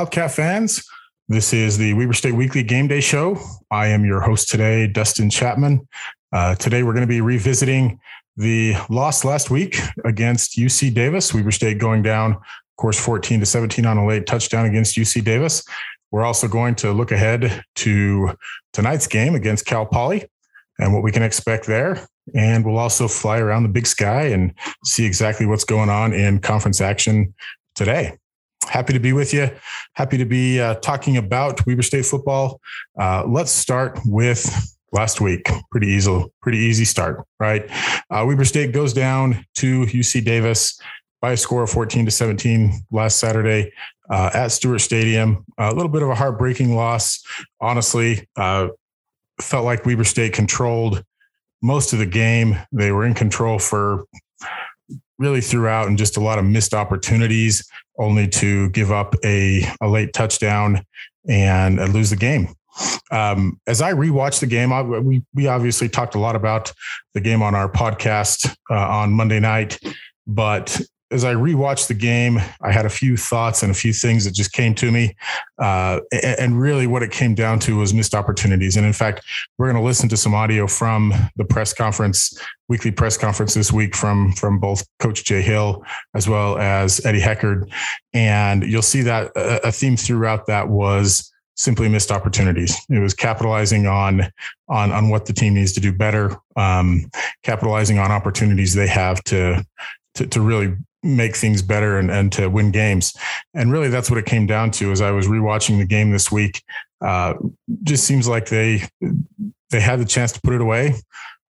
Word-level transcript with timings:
Wildcat 0.00 0.30
fans. 0.30 0.82
This 1.28 1.52
is 1.52 1.76
the 1.76 1.92
Weber 1.92 2.14
State 2.14 2.32
Weekly 2.32 2.62
Game 2.62 2.88
Day 2.88 3.02
Show. 3.02 3.38
I 3.70 3.88
am 3.88 4.02
your 4.02 4.22
host 4.22 4.48
today, 4.48 4.86
Dustin 4.86 5.28
Chapman. 5.28 5.86
Uh, 6.32 6.54
today, 6.54 6.82
we're 6.82 6.94
going 6.94 7.06
to 7.06 7.06
be 7.06 7.20
revisiting 7.20 8.00
the 8.38 8.76
loss 8.88 9.26
last 9.26 9.50
week 9.50 9.78
against 10.06 10.56
UC 10.56 10.94
Davis. 10.94 11.34
Weber 11.34 11.50
State 11.50 11.76
going 11.76 12.02
down, 12.02 12.32
of 12.32 12.76
course, 12.78 12.98
14 12.98 13.40
to 13.40 13.44
17 13.44 13.84
on 13.84 13.98
a 13.98 14.06
late 14.06 14.26
touchdown 14.26 14.64
against 14.64 14.96
UC 14.96 15.22
Davis. 15.22 15.62
We're 16.10 16.24
also 16.24 16.48
going 16.48 16.76
to 16.76 16.92
look 16.92 17.12
ahead 17.12 17.62
to 17.74 18.30
tonight's 18.72 19.06
game 19.06 19.34
against 19.34 19.66
Cal 19.66 19.84
Poly 19.84 20.24
and 20.78 20.94
what 20.94 21.02
we 21.02 21.12
can 21.12 21.22
expect 21.22 21.66
there. 21.66 22.08
And 22.34 22.64
we'll 22.64 22.78
also 22.78 23.06
fly 23.06 23.38
around 23.38 23.64
the 23.64 23.68
big 23.68 23.86
sky 23.86 24.28
and 24.28 24.54
see 24.82 25.04
exactly 25.04 25.44
what's 25.44 25.64
going 25.64 25.90
on 25.90 26.14
in 26.14 26.38
conference 26.38 26.80
action 26.80 27.34
today. 27.74 28.16
Happy 28.68 28.92
to 28.92 29.00
be 29.00 29.12
with 29.12 29.32
you. 29.32 29.50
Happy 29.94 30.18
to 30.18 30.24
be 30.24 30.60
uh, 30.60 30.74
talking 30.76 31.16
about 31.16 31.66
Weber 31.66 31.82
State 31.82 32.04
football. 32.04 32.60
Uh, 32.98 33.24
let's 33.26 33.50
start 33.50 33.98
with 34.04 34.76
last 34.92 35.20
week. 35.20 35.48
Pretty 35.70 35.88
easy, 35.88 36.24
pretty 36.42 36.58
easy 36.58 36.84
start, 36.84 37.24
right? 37.38 37.68
Uh, 38.10 38.24
Weber 38.26 38.44
State 38.44 38.72
goes 38.72 38.92
down 38.92 39.44
to 39.56 39.82
UC 39.86 40.24
Davis 40.24 40.80
by 41.20 41.32
a 41.32 41.36
score 41.36 41.62
of 41.62 41.70
14 41.70 42.04
to 42.06 42.10
17 42.10 42.72
last 42.90 43.18
Saturday 43.18 43.72
uh, 44.08 44.30
at 44.32 44.48
Stewart 44.48 44.80
Stadium. 44.80 45.44
a 45.58 45.72
little 45.72 45.90
bit 45.90 46.02
of 46.02 46.08
a 46.08 46.14
heartbreaking 46.14 46.74
loss, 46.74 47.22
honestly. 47.60 48.28
Uh, 48.36 48.68
felt 49.40 49.64
like 49.64 49.86
Weber 49.86 50.04
State 50.04 50.32
controlled 50.32 51.04
most 51.62 51.92
of 51.92 51.98
the 51.98 52.06
game. 52.06 52.56
They 52.72 52.92
were 52.92 53.04
in 53.04 53.14
control 53.14 53.58
for 53.58 54.04
really 55.18 55.40
throughout 55.40 55.86
and 55.86 55.98
just 55.98 56.16
a 56.16 56.20
lot 56.20 56.38
of 56.38 56.44
missed 56.44 56.72
opportunities, 56.72 57.68
only 58.00 58.26
to 58.26 58.70
give 58.70 58.90
up 58.90 59.14
a, 59.24 59.62
a 59.80 59.88
late 59.88 60.12
touchdown 60.12 60.84
and 61.28 61.76
lose 61.92 62.10
the 62.10 62.16
game. 62.16 62.48
Um, 63.10 63.60
as 63.66 63.82
I 63.82 63.92
rewatched 63.92 64.40
the 64.40 64.46
game, 64.46 64.72
I, 64.72 64.82
we 64.82 65.22
we 65.34 65.46
obviously 65.46 65.88
talked 65.88 66.14
a 66.14 66.18
lot 66.18 66.34
about 66.34 66.72
the 67.14 67.20
game 67.20 67.42
on 67.42 67.54
our 67.54 67.70
podcast 67.70 68.54
uh, 68.70 68.74
on 68.74 69.12
Monday 69.12 69.40
night, 69.40 69.78
but 70.26 70.80
as 71.12 71.24
I 71.24 71.34
rewatched 71.34 71.88
the 71.88 71.94
game, 71.94 72.38
I 72.60 72.70
had 72.70 72.86
a 72.86 72.90
few 72.90 73.16
thoughts 73.16 73.62
and 73.62 73.70
a 73.70 73.74
few 73.74 73.92
things 73.92 74.24
that 74.24 74.34
just 74.34 74.52
came 74.52 74.74
to 74.76 74.90
me. 74.92 75.16
Uh, 75.58 76.00
and 76.22 76.60
really, 76.60 76.86
what 76.86 77.02
it 77.02 77.10
came 77.10 77.34
down 77.34 77.58
to 77.60 77.78
was 77.78 77.92
missed 77.92 78.14
opportunities. 78.14 78.76
And 78.76 78.86
in 78.86 78.92
fact, 78.92 79.24
we're 79.58 79.66
going 79.66 79.80
to 79.80 79.86
listen 79.86 80.08
to 80.10 80.16
some 80.16 80.34
audio 80.34 80.66
from 80.66 81.12
the 81.36 81.44
press 81.44 81.72
conference, 81.72 82.38
weekly 82.68 82.92
press 82.92 83.16
conference 83.16 83.54
this 83.54 83.72
week 83.72 83.96
from 83.96 84.32
from 84.32 84.60
both 84.60 84.86
Coach 85.00 85.24
Jay 85.24 85.42
Hill 85.42 85.84
as 86.14 86.28
well 86.28 86.58
as 86.58 87.04
Eddie 87.04 87.20
Heckard. 87.20 87.70
And 88.12 88.62
you'll 88.62 88.82
see 88.82 89.02
that 89.02 89.32
a 89.34 89.72
theme 89.72 89.96
throughout 89.96 90.46
that 90.46 90.68
was 90.68 91.30
simply 91.56 91.88
missed 91.88 92.10
opportunities. 92.10 92.74
It 92.88 93.00
was 93.00 93.14
capitalizing 93.14 93.86
on 93.86 94.22
on 94.68 94.92
on 94.92 95.08
what 95.10 95.26
the 95.26 95.32
team 95.32 95.54
needs 95.54 95.72
to 95.72 95.80
do 95.80 95.92
better, 95.92 96.36
um, 96.56 97.10
capitalizing 97.42 97.98
on 97.98 98.12
opportunities 98.12 98.74
they 98.74 98.86
have 98.86 99.22
to 99.24 99.64
to, 100.14 100.26
to 100.26 100.40
really 100.40 100.76
make 101.02 101.36
things 101.36 101.62
better 101.62 101.98
and, 101.98 102.10
and 102.10 102.32
to 102.32 102.48
win 102.48 102.70
games. 102.70 103.16
And 103.54 103.72
really, 103.72 103.88
that's 103.88 104.10
what 104.10 104.18
it 104.18 104.26
came 104.26 104.46
down 104.46 104.70
to. 104.72 104.92
As 104.92 105.00
I 105.00 105.10
was 105.10 105.26
rewatching 105.26 105.78
the 105.78 105.86
game 105.86 106.10
this 106.10 106.30
week, 106.30 106.62
uh, 107.00 107.34
just 107.82 108.04
seems 108.04 108.28
like 108.28 108.48
they 108.48 108.82
they 109.70 109.80
had 109.80 110.00
the 110.00 110.04
chance 110.04 110.32
to 110.32 110.40
put 110.42 110.54
it 110.54 110.60
away 110.60 110.94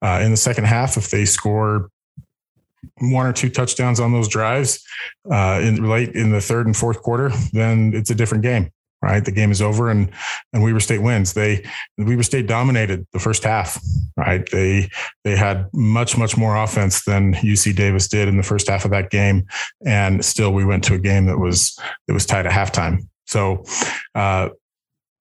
uh, 0.02 0.22
in 0.24 0.32
the 0.32 0.38
second 0.38 0.66
half 0.66 0.98
if 0.98 1.10
they 1.10 1.26
score 1.26 1.90
one 3.00 3.26
or 3.26 3.34
two 3.34 3.50
touchdowns 3.50 4.00
on 4.00 4.12
those 4.12 4.28
drives 4.28 4.84
uh, 5.32 5.60
in 5.64 5.84
late 5.88 6.16
in 6.16 6.32
the 6.32 6.42
third 6.42 6.66
and 6.66 6.76
fourth 6.76 7.02
quarter, 7.02 7.32
then 7.54 7.92
it's 7.94 8.10
a 8.10 8.16
different 8.16 8.44
game 8.44 8.72
right? 9.08 9.24
The 9.24 9.32
game 9.32 9.52
is 9.52 9.62
over 9.62 9.90
and 9.90 10.12
and 10.52 10.62
Weber 10.62 10.82
State 10.82 11.02
wins. 11.02 11.34
They 11.34 11.66
Weber 11.98 12.24
State 12.24 12.46
dominated 12.46 13.08
the 13.14 13.20
first 13.20 13.44
half, 13.44 13.82
right? 14.18 14.48
They 14.52 14.90
they 15.24 15.36
had 15.36 15.70
much 15.74 16.18
much 16.18 16.38
more 16.38 16.58
offense 16.58 17.06
than 17.06 17.34
UC 17.36 17.76
Davis 17.76 18.10
did 18.10 18.28
in 18.28 18.36
the 18.36 18.44
first 18.44 18.68
half 18.68 18.84
of 18.84 18.92
that 18.92 19.10
game, 19.10 19.48
and 19.86 20.24
still 20.24 20.54
we 20.54 20.66
went 20.66 20.84
to 20.86 20.94
a 20.94 21.00
game 21.00 21.26
that 21.28 21.40
was 21.40 21.80
that 22.08 22.14
was 22.14 22.26
tied 22.26 22.46
at 22.46 22.52
halftime. 22.52 23.08
So. 23.26 23.64
Uh, 24.14 24.50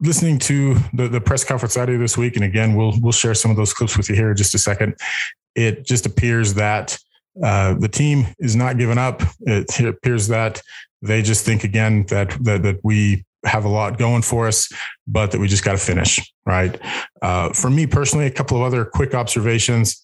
listening 0.03 0.39
to 0.39 0.75
the, 0.93 1.09
the 1.09 1.23
press 1.23 1.43
conference 1.43 1.75
audio 1.75 1.97
this 1.97 2.19
week, 2.19 2.37
and 2.37 2.45
again, 2.45 2.75
we'll 2.75 2.93
we'll 3.01 3.13
share 3.13 3.33
some 3.33 3.51
of 3.51 3.57
those 3.57 3.73
clips 3.73 3.97
with 3.97 4.11
you 4.11 4.15
here 4.15 4.31
in 4.31 4.37
just 4.37 4.55
a 4.55 4.59
second. 4.59 4.95
It 5.55 5.87
just 5.87 6.05
appears 6.05 6.53
that 6.53 6.99
uh, 7.43 7.75
the 7.75 7.89
team 7.89 8.27
is 8.39 8.55
not 8.55 8.77
giving 8.77 8.99
up. 8.99 9.23
It, 9.41 9.81
it 9.81 9.87
appears 9.87 10.29
that 10.29 10.61
they 11.01 11.23
just 11.23 11.47
think 11.47 11.65
again 11.65 12.05
that 12.11 12.37
that, 12.45 12.63
that 12.63 12.81
we 12.83 13.25
have 13.47 13.65
a 13.65 13.69
lot 13.69 13.99
going 13.99 14.23
for 14.23 14.47
us, 14.47 14.71
but 15.07 15.31
that 15.31 15.41
we 15.41 15.49
just 15.49 15.65
got 15.65 15.73
to 15.73 15.79
finish, 15.79 16.21
right? 16.45 16.79
Uh, 17.23 17.53
for 17.53 17.71
me 17.71 17.87
personally, 17.87 18.27
a 18.27 18.31
couple 18.31 18.57
of 18.57 18.63
other 18.63 18.85
quick 18.85 19.15
observations. 19.15 20.03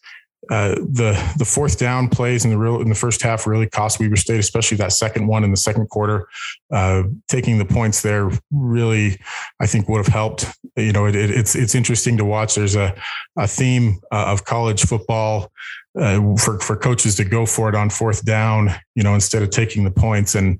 Uh, 0.50 0.74
the 0.74 1.34
the 1.38 1.44
fourth 1.44 1.78
down 1.78 2.08
plays 2.08 2.44
in 2.44 2.50
the 2.50 2.58
real 2.58 2.80
in 2.80 2.88
the 2.88 2.96
first 2.96 3.22
half 3.22 3.46
really 3.46 3.68
cost 3.68 4.00
Weber 4.00 4.16
State, 4.16 4.40
especially 4.40 4.76
that 4.76 4.92
second 4.92 5.28
one 5.28 5.44
in 5.44 5.52
the 5.52 5.56
second 5.56 5.88
quarter. 5.88 6.26
Uh, 6.72 7.04
taking 7.28 7.58
the 7.58 7.64
points 7.64 8.02
there 8.02 8.28
really, 8.50 9.20
I 9.60 9.66
think, 9.68 9.88
would 9.88 9.98
have 9.98 10.12
helped. 10.12 10.46
You 10.76 10.92
know, 10.92 11.06
it, 11.06 11.14
it, 11.14 11.30
it's 11.30 11.54
it's 11.54 11.76
interesting 11.76 12.16
to 12.16 12.24
watch. 12.24 12.56
There's 12.56 12.74
a 12.74 12.92
a 13.38 13.46
theme 13.46 14.00
uh, 14.10 14.32
of 14.32 14.44
college 14.44 14.82
football 14.82 15.52
uh, 15.98 16.36
for 16.36 16.58
for 16.60 16.76
coaches 16.76 17.16
to 17.16 17.24
go 17.24 17.44
for 17.44 17.68
it 17.68 17.74
on 17.74 17.90
fourth 17.90 18.24
down, 18.24 18.70
you 18.94 19.02
know, 19.02 19.14
instead 19.14 19.42
of 19.42 19.50
taking 19.50 19.84
the 19.84 19.90
points. 19.90 20.34
And 20.34 20.58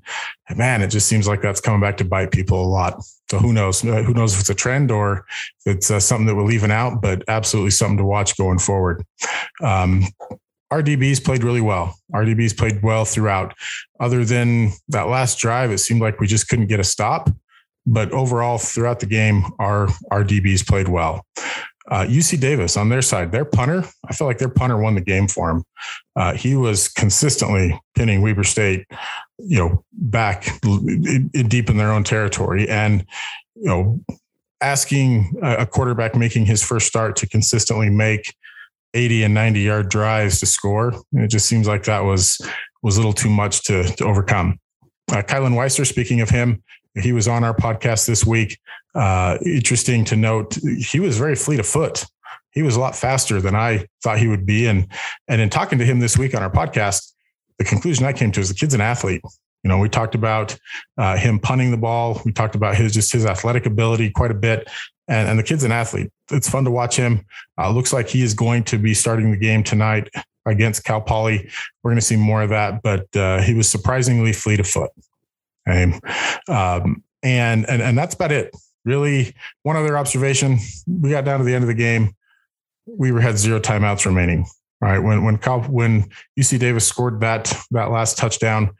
man, 0.55 0.81
it 0.81 0.87
just 0.89 1.07
seems 1.07 1.27
like 1.27 1.41
that's 1.41 1.61
coming 1.61 1.81
back 1.81 1.97
to 1.97 2.05
bite 2.05 2.31
people 2.31 2.63
a 2.63 2.67
lot. 2.67 3.03
So 3.29 3.39
who 3.39 3.51
knows? 3.51 3.83
Uh, 3.83 4.03
who 4.03 4.13
knows 4.13 4.33
if 4.33 4.41
it's 4.41 4.49
a 4.49 4.55
trend 4.55 4.91
or 4.91 5.25
if 5.65 5.75
it's 5.75 5.89
uh, 5.89 5.99
something 5.99 6.27
that 6.27 6.35
we're 6.35 6.43
leaving 6.43 6.71
out? 6.71 7.01
But 7.01 7.23
absolutely 7.27 7.71
something 7.71 7.97
to 7.97 8.05
watch 8.05 8.37
going 8.37 8.59
forward. 8.59 9.03
Um, 9.61 10.03
our 10.69 10.81
DBs 10.81 11.23
played 11.23 11.43
really 11.43 11.61
well. 11.61 11.95
Our 12.13 12.25
DBs 12.25 12.57
played 12.57 12.81
well 12.81 13.05
throughout. 13.05 13.55
Other 13.99 14.25
than 14.25 14.71
that 14.89 15.07
last 15.07 15.37
drive, 15.39 15.71
it 15.71 15.77
seemed 15.77 16.01
like 16.01 16.19
we 16.19 16.27
just 16.27 16.49
couldn't 16.49 16.67
get 16.67 16.79
a 16.79 16.83
stop. 16.83 17.29
But 17.85 18.11
overall, 18.11 18.57
throughout 18.57 18.99
the 18.99 19.05
game, 19.05 19.43
our 19.59 19.87
our 20.09 20.23
DBs 20.23 20.67
played 20.67 20.87
well. 20.87 21.25
Uh, 21.89 22.05
UC 22.05 22.39
Davis 22.39 22.77
on 22.77 22.89
their 22.89 23.01
side, 23.01 23.31
their 23.31 23.43
punter, 23.43 23.83
I 24.07 24.13
feel 24.13 24.25
like 24.25 24.37
their 24.37 24.49
punter 24.49 24.77
won 24.77 24.95
the 24.95 25.01
game 25.01 25.27
for 25.27 25.49
him. 25.49 25.63
Uh, 26.15 26.33
he 26.33 26.55
was 26.55 26.87
consistently 26.87 27.79
pinning 27.95 28.21
Weber 28.21 28.45
State, 28.45 28.85
you 29.37 29.57
know, 29.57 29.83
back 29.91 30.47
deep 30.61 31.69
in 31.69 31.77
their 31.77 31.91
own 31.91 32.03
territory, 32.03 32.69
and 32.69 33.05
you 33.55 33.67
know, 33.67 33.99
asking 34.61 35.37
a 35.41 35.65
quarterback 35.65 36.15
making 36.15 36.45
his 36.45 36.63
first 36.63 36.87
start 36.87 37.17
to 37.17 37.27
consistently 37.27 37.89
make 37.89 38.33
80 38.93 39.23
and 39.23 39.33
90 39.33 39.59
yard 39.59 39.89
drives 39.89 40.39
to 40.39 40.45
score. 40.45 40.93
It 41.13 41.27
just 41.27 41.47
seems 41.47 41.67
like 41.67 41.83
that 41.83 42.01
was 42.01 42.39
was 42.81 42.97
a 42.97 42.99
little 42.99 43.13
too 43.13 43.29
much 43.29 43.63
to, 43.63 43.83
to 43.83 44.05
overcome. 44.05 44.59
Uh, 45.11 45.21
Kylan 45.21 45.53
Weiser, 45.53 45.85
speaking 45.87 46.21
of 46.21 46.29
him, 46.29 46.63
he 46.95 47.11
was 47.11 47.27
on 47.27 47.43
our 47.43 47.55
podcast 47.55 48.05
this 48.05 48.25
week. 48.25 48.59
Uh, 48.95 49.37
interesting 49.45 50.05
to 50.05 50.15
note, 50.15 50.57
he 50.77 50.99
was 50.99 51.17
very 51.17 51.35
fleet 51.35 51.59
of 51.59 51.67
foot. 51.67 52.05
He 52.51 52.61
was 52.61 52.75
a 52.75 52.79
lot 52.79 52.95
faster 52.95 53.41
than 53.41 53.55
I 53.55 53.87
thought 54.03 54.19
he 54.19 54.27
would 54.27 54.45
be. 54.45 54.67
And 54.67 54.87
and 55.27 55.41
in 55.41 55.49
talking 55.49 55.79
to 55.79 55.85
him 55.85 55.99
this 55.99 56.17
week 56.17 56.35
on 56.35 56.43
our 56.43 56.51
podcast, 56.51 57.13
the 57.57 57.65
conclusion 57.65 58.05
I 58.05 58.13
came 58.13 58.31
to 58.33 58.39
is 58.39 58.49
the 58.49 58.55
kid's 58.55 58.73
an 58.73 58.81
athlete. 58.81 59.21
You 59.63 59.69
know, 59.69 59.79
we 59.79 59.89
talked 59.89 60.13
about 60.13 60.57
uh, 60.97 61.17
him 61.17 61.39
punting 61.39 61.71
the 61.71 61.77
ball. 61.77 62.21
We 62.25 62.31
talked 62.31 62.55
about 62.55 62.75
his 62.75 62.93
just 62.93 63.11
his 63.11 63.25
athletic 63.25 63.65
ability 63.65 64.11
quite 64.11 64.31
a 64.31 64.35
bit. 64.35 64.69
And, 65.07 65.27
and 65.27 65.39
the 65.39 65.43
kid's 65.43 65.63
an 65.63 65.71
athlete. 65.71 66.11
It's 66.31 66.49
fun 66.49 66.63
to 66.63 66.71
watch 66.71 66.95
him. 66.95 67.25
Uh, 67.57 67.71
looks 67.71 67.91
like 67.91 68.07
he 68.07 68.21
is 68.21 68.33
going 68.33 68.63
to 68.65 68.77
be 68.77 68.93
starting 68.93 69.31
the 69.31 69.37
game 69.37 69.63
tonight 69.63 70.09
against 70.45 70.83
Cal 70.83 71.01
Poly. 71.01 71.49
We're 71.81 71.91
going 71.91 71.99
to 71.99 72.05
see 72.05 72.15
more 72.15 72.41
of 72.41 72.49
that, 72.49 72.81
but 72.83 73.13
uh, 73.15 73.41
he 73.41 73.53
was 73.53 73.69
surprisingly 73.69 74.31
fleet 74.31 74.59
of 74.59 74.67
foot. 74.67 74.91
Okay. 75.67 75.99
Um, 76.47 77.03
and, 77.21 77.67
and, 77.69 77.81
and 77.81 77.97
that's 77.97 78.15
about 78.15 78.31
it. 78.31 78.55
Really, 78.85 79.33
one 79.63 79.75
other 79.75 79.97
observation 79.97 80.59
we 80.87 81.09
got 81.09 81.25
down 81.25 81.39
to 81.39 81.45
the 81.45 81.53
end 81.53 81.63
of 81.63 81.67
the 81.67 81.73
game. 81.73 82.15
We 82.85 83.09
had 83.21 83.37
zero 83.37 83.59
timeouts 83.59 84.05
remaining. 84.05 84.45
Right 84.83 84.99
when 84.99 85.23
when 85.23 85.37
when 85.37 86.09
UC 86.37 86.59
Davis 86.59 86.85
scored 86.85 87.21
that 87.21 87.53
that 87.71 87.89
last 87.89 88.17
touchdown, 88.17 88.71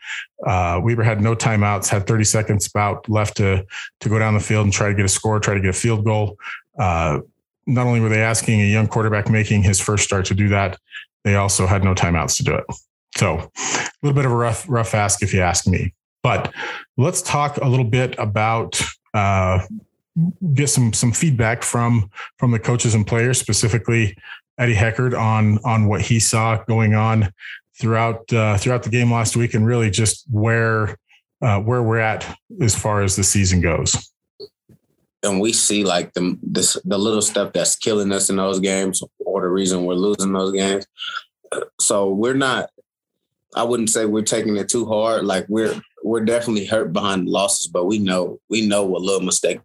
uh, 0.45 0.81
Weber 0.83 1.01
had 1.01 1.21
no 1.21 1.33
timeouts, 1.33 1.87
had 1.87 2.05
30 2.05 2.25
seconds 2.25 2.67
about 2.67 3.07
left 3.07 3.37
to 3.37 3.65
to 4.01 4.09
go 4.09 4.19
down 4.19 4.33
the 4.33 4.41
field 4.41 4.65
and 4.65 4.73
try 4.73 4.89
to 4.89 4.93
get 4.93 5.05
a 5.05 5.09
score, 5.09 5.39
try 5.39 5.53
to 5.53 5.61
get 5.61 5.69
a 5.69 5.73
field 5.73 6.03
goal. 6.03 6.37
Uh, 6.77 7.19
not 7.67 7.87
only 7.87 8.01
were 8.01 8.09
they 8.09 8.21
asking 8.21 8.59
a 8.59 8.65
young 8.65 8.87
quarterback 8.87 9.29
making 9.29 9.63
his 9.63 9.79
first 9.79 10.03
start 10.03 10.25
to 10.25 10.33
do 10.33 10.49
that, 10.49 10.77
they 11.23 11.35
also 11.35 11.65
had 11.65 11.85
no 11.85 11.95
timeouts 11.95 12.35
to 12.35 12.43
do 12.43 12.53
it. 12.53 12.65
So 13.15 13.35
a 13.37 13.91
little 14.01 14.15
bit 14.15 14.25
of 14.25 14.31
a 14.33 14.35
rough 14.35 14.65
rough 14.67 14.93
ask 14.93 15.23
if 15.23 15.33
you 15.33 15.39
ask 15.39 15.67
me. 15.67 15.93
But 16.21 16.53
let's 16.97 17.21
talk 17.21 17.57
a 17.57 17.67
little 17.67 17.85
bit 17.85 18.15
about 18.17 18.81
uh, 19.13 19.59
get 20.53 20.67
some 20.67 20.93
some 20.93 21.11
feedback 21.11 21.63
from 21.63 22.09
from 22.37 22.51
the 22.51 22.59
coaches 22.59 22.95
and 22.95 23.05
players, 23.05 23.39
specifically 23.39 24.15
Eddie 24.57 24.75
Heckard 24.75 25.17
on 25.17 25.59
on 25.65 25.87
what 25.87 26.01
he 26.01 26.19
saw 26.19 26.63
going 26.65 26.93
on 26.93 27.31
throughout 27.79 28.31
uh, 28.33 28.57
throughout 28.57 28.83
the 28.83 28.89
game 28.89 29.11
last 29.11 29.35
week, 29.35 29.53
and 29.53 29.65
really 29.65 29.89
just 29.89 30.25
where 30.29 30.97
uh, 31.41 31.59
where 31.59 31.83
we're 31.83 31.99
at 31.99 32.37
as 32.61 32.75
far 32.75 33.01
as 33.01 33.15
the 33.15 33.23
season 33.23 33.61
goes. 33.61 34.11
And 35.23 35.39
we 35.39 35.53
see 35.53 35.83
like 35.83 36.13
the 36.13 36.37
this, 36.43 36.77
the 36.83 36.97
little 36.97 37.21
stuff 37.21 37.53
that's 37.53 37.75
killing 37.75 38.11
us 38.11 38.29
in 38.29 38.35
those 38.35 38.59
games, 38.59 39.01
or 39.19 39.41
the 39.41 39.47
reason 39.47 39.85
we're 39.85 39.93
losing 39.93 40.33
those 40.33 40.53
games. 40.53 40.85
So 41.79 42.11
we're 42.11 42.33
not. 42.33 42.69
I 43.55 43.63
wouldn't 43.63 43.91
say 43.91 44.05
we're 44.05 44.23
taking 44.23 44.57
it 44.57 44.67
too 44.67 44.85
hard. 44.85 45.25
Like 45.25 45.45
we're 45.47 45.79
we're 46.03 46.25
definitely 46.25 46.65
hurt 46.65 46.91
behind 46.91 47.27
losses, 47.27 47.67
but 47.67 47.85
we 47.85 47.99
know 47.99 48.39
we 48.49 48.67
know 48.67 48.85
what 48.85 49.01
little 49.01 49.21
mistakes 49.21 49.63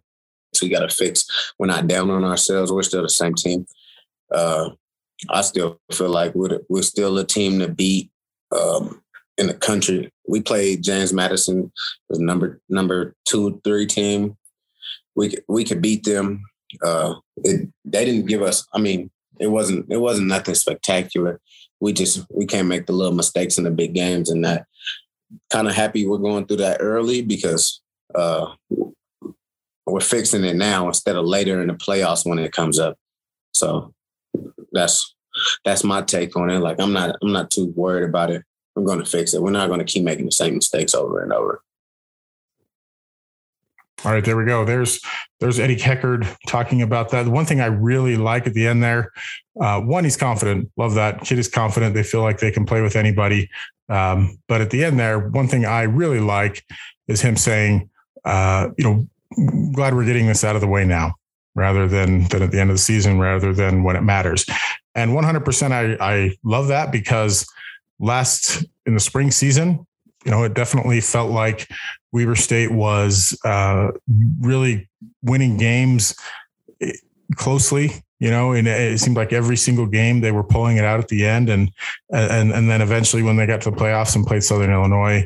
we 0.61 0.69
got 0.69 0.87
to 0.87 0.93
fix. 0.93 1.25
We're 1.57 1.67
not 1.67 1.87
down 1.87 2.09
on 2.09 2.23
ourselves. 2.23 2.71
We're 2.71 2.83
still 2.83 3.03
the 3.03 3.09
same 3.09 3.35
team. 3.35 3.65
Uh, 4.31 4.71
I 5.29 5.41
still 5.41 5.79
feel 5.91 6.09
like 6.09 6.33
we're 6.35 6.59
we're 6.69 6.81
still 6.81 7.17
a 7.17 7.25
team 7.25 7.59
to 7.59 7.67
beat 7.67 8.11
um, 8.51 9.01
in 9.37 9.47
the 9.47 9.53
country. 9.53 10.11
We 10.27 10.41
played 10.41 10.83
James 10.83 11.13
Madison, 11.13 11.71
the 12.09 12.19
number 12.19 12.61
number 12.69 13.15
two, 13.27 13.59
three 13.63 13.85
team. 13.85 14.37
We 15.15 15.35
we 15.47 15.63
could 15.63 15.81
beat 15.81 16.03
them. 16.03 16.43
Uh, 16.83 17.15
it, 17.37 17.67
they 17.83 18.05
didn't 18.05 18.27
give 18.27 18.41
us. 18.41 18.65
I 18.73 18.79
mean, 18.79 19.09
it 19.39 19.47
wasn't 19.47 19.91
it 19.91 19.97
wasn't 19.97 20.27
nothing 20.27 20.55
spectacular. 20.55 21.41
We 21.79 21.93
just 21.93 22.25
we 22.29 22.45
can't 22.45 22.67
make 22.67 22.85
the 22.85 22.93
little 22.93 23.13
mistakes 23.13 23.57
in 23.57 23.63
the 23.63 23.71
big 23.71 23.93
games, 23.93 24.29
and 24.29 24.43
that 24.45 24.65
kind 25.51 25.67
of 25.67 25.75
happy 25.75 26.05
we're 26.05 26.17
going 26.17 26.45
through 26.45 26.57
that 26.57 26.77
early 26.79 27.21
because 27.21 27.81
uh, 28.15 28.53
we're 29.91 29.99
fixing 29.99 30.43
it 30.43 30.55
now 30.55 30.87
instead 30.87 31.15
of 31.15 31.25
later 31.25 31.61
in 31.61 31.67
the 31.67 31.73
playoffs 31.73 32.25
when 32.25 32.39
it 32.39 32.51
comes 32.51 32.79
up. 32.79 32.97
So 33.53 33.93
that's 34.71 35.15
that's 35.63 35.83
my 35.83 36.01
take 36.01 36.35
on 36.35 36.49
it. 36.49 36.59
Like 36.59 36.79
I'm 36.79 36.93
not 36.93 37.15
I'm 37.21 37.31
not 37.31 37.51
too 37.51 37.67
worried 37.75 38.07
about 38.07 38.31
it. 38.31 38.43
I'm 38.75 38.85
going 38.85 38.99
to 38.99 39.05
fix 39.05 39.33
it. 39.33 39.41
We're 39.41 39.51
not 39.51 39.67
going 39.67 39.79
to 39.79 39.85
keep 39.85 40.03
making 40.03 40.25
the 40.25 40.31
same 40.31 40.55
mistakes 40.55 40.93
over 40.93 41.21
and 41.21 41.33
over. 41.33 41.61
All 44.05 44.13
right, 44.13 44.23
there 44.23 44.37
we 44.37 44.45
go. 44.45 44.63
There's 44.63 45.01
there's 45.41 45.59
Eddie 45.59 45.75
Heckard 45.75 46.25
talking 46.47 46.81
about 46.81 47.09
that. 47.09 47.23
The 47.23 47.31
one 47.31 47.45
thing 47.45 47.59
I 47.59 47.65
really 47.65 48.15
like 48.15 48.47
at 48.47 48.53
the 48.53 48.65
end 48.65 48.81
there, 48.81 49.11
uh, 49.61 49.81
one, 49.81 50.05
he's 50.05 50.15
confident. 50.15 50.71
Love 50.77 50.93
that 50.93 51.21
kid 51.21 51.37
is 51.37 51.49
confident. 51.49 51.95
They 51.95 52.03
feel 52.03 52.21
like 52.21 52.39
they 52.39 52.51
can 52.51 52.65
play 52.65 52.81
with 52.81 52.95
anybody. 52.95 53.49
Um, 53.89 54.39
but 54.47 54.61
at 54.61 54.69
the 54.69 54.85
end 54.85 54.99
there, 54.99 55.19
one 55.19 55.47
thing 55.47 55.65
I 55.65 55.83
really 55.83 56.21
like 56.21 56.63
is 57.09 57.19
him 57.19 57.35
saying, 57.35 57.89
uh, 58.23 58.69
you 58.77 58.83
know, 58.85 59.07
glad 59.73 59.93
we're 59.93 60.05
getting 60.05 60.27
this 60.27 60.43
out 60.43 60.55
of 60.55 60.61
the 60.61 60.67
way 60.67 60.85
now, 60.85 61.15
rather 61.55 61.87
than 61.87 62.27
than 62.29 62.43
at 62.43 62.51
the 62.51 62.59
end 62.59 62.69
of 62.69 62.75
the 62.75 62.81
season, 62.81 63.19
rather 63.19 63.53
than 63.53 63.83
when 63.83 63.95
it 63.95 64.01
matters. 64.01 64.45
And 64.95 65.11
100%, 65.11 65.71
I 65.71 65.97
I 65.99 66.31
love 66.43 66.67
that 66.69 66.91
because 66.91 67.45
last 67.99 68.65
in 68.85 68.93
the 68.93 68.99
spring 68.99 69.31
season, 69.31 69.85
you 70.25 70.31
know, 70.31 70.43
it 70.43 70.53
definitely 70.53 71.01
felt 71.01 71.31
like 71.31 71.67
Weber 72.11 72.35
State 72.35 72.71
was 72.71 73.37
uh, 73.45 73.91
really 74.39 74.89
winning 75.21 75.57
games 75.57 76.15
eh, 76.81 76.91
closely. 77.35 77.91
You 78.21 78.29
know, 78.29 78.51
and 78.51 78.67
it 78.67 78.99
seemed 78.99 79.15
like 79.15 79.31
every 79.31 79.55
single 79.55 79.85
game 79.85 80.19
they 80.19 80.33
were 80.33 80.43
pulling 80.43 80.75
it 80.75 80.83
out 80.83 80.99
at 80.99 81.07
the 81.07 81.25
end, 81.25 81.47
and 81.49 81.71
and 82.11 82.51
and 82.51 82.69
then 82.69 82.81
eventually 82.81 83.23
when 83.23 83.37
they 83.37 83.45
got 83.45 83.61
to 83.61 83.71
the 83.71 83.77
playoffs 83.77 84.13
and 84.13 84.27
played 84.27 84.43
Southern 84.43 84.73
Illinois, 84.73 85.25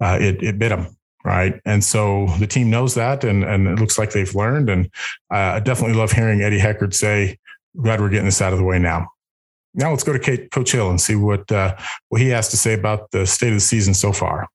uh, 0.00 0.18
it 0.20 0.42
it 0.42 0.58
bit 0.58 0.70
them 0.70 0.96
right? 1.24 1.60
And 1.64 1.82
so 1.82 2.26
the 2.38 2.46
team 2.46 2.70
knows 2.70 2.94
that, 2.94 3.24
and 3.24 3.44
and 3.44 3.66
it 3.66 3.78
looks 3.78 3.98
like 3.98 4.12
they've 4.12 4.34
learned. 4.34 4.68
And 4.68 4.86
uh, 5.32 5.56
I 5.56 5.60
definitely 5.60 5.96
love 5.96 6.12
hearing 6.12 6.42
Eddie 6.42 6.60
Heckard 6.60 6.94
say, 6.94 7.38
"Glad 7.80 8.00
we're 8.00 8.08
getting 8.08 8.26
this 8.26 8.42
out 8.42 8.52
of 8.52 8.58
the 8.58 8.64
way 8.64 8.78
now." 8.78 9.08
Now 9.74 9.90
let's 9.90 10.04
go 10.04 10.12
to 10.12 10.18
Kate, 10.18 10.50
Coach 10.50 10.72
Hill 10.72 10.90
and 10.90 11.00
see 11.00 11.14
what 11.14 11.50
uh, 11.50 11.76
what 12.08 12.20
he 12.20 12.28
has 12.28 12.48
to 12.50 12.56
say 12.56 12.74
about 12.74 13.10
the 13.10 13.26
state 13.26 13.48
of 13.48 13.54
the 13.54 13.60
season 13.60 13.94
so 13.94 14.12
far. 14.12 14.48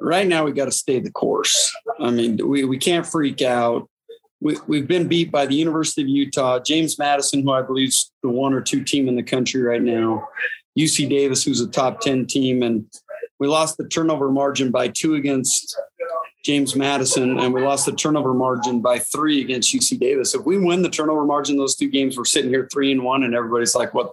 Right 0.00 0.26
now, 0.26 0.44
we 0.44 0.52
got 0.52 0.64
to 0.64 0.72
stay 0.72 0.98
the 0.98 1.10
course. 1.10 1.74
I 1.98 2.10
mean, 2.10 2.38
we, 2.48 2.64
we 2.64 2.78
can't 2.78 3.06
freak 3.06 3.42
out. 3.42 3.88
We, 4.40 4.56
we've 4.66 4.88
been 4.88 5.08
beat 5.08 5.30
by 5.30 5.44
the 5.44 5.54
University 5.54 6.00
of 6.00 6.08
Utah, 6.08 6.58
James 6.58 6.98
Madison, 6.98 7.42
who 7.42 7.52
I 7.52 7.60
believe 7.60 7.88
is 7.88 8.10
the 8.22 8.30
one 8.30 8.54
or 8.54 8.62
two 8.62 8.82
team 8.82 9.08
in 9.08 9.16
the 9.16 9.22
country 9.22 9.60
right 9.60 9.82
now, 9.82 10.26
UC 10.78 11.10
Davis, 11.10 11.44
who's 11.44 11.60
a 11.60 11.68
top 11.68 12.00
10 12.00 12.26
team. 12.26 12.62
And 12.62 12.86
we 13.40 13.48
lost 13.48 13.78
the 13.78 13.88
turnover 13.88 14.30
margin 14.30 14.70
by 14.70 14.88
two 14.88 15.14
against 15.14 15.76
James 16.44 16.76
Madison, 16.76 17.38
and 17.38 17.52
we 17.52 17.62
lost 17.62 17.86
the 17.86 17.92
turnover 17.92 18.32
margin 18.34 18.80
by 18.80 18.98
three 18.98 19.40
against 19.40 19.74
UC 19.74 19.98
Davis. 19.98 20.34
If 20.34 20.44
we 20.44 20.58
win 20.58 20.82
the 20.82 20.90
turnover 20.90 21.24
margin 21.24 21.56
those 21.56 21.74
two 21.74 21.88
games, 21.88 22.16
we're 22.16 22.24
sitting 22.24 22.50
here 22.50 22.68
three 22.70 22.92
and 22.92 23.02
one, 23.02 23.24
and 23.24 23.34
everybody's 23.34 23.74
like, 23.74 23.92
"What?" 23.94 24.12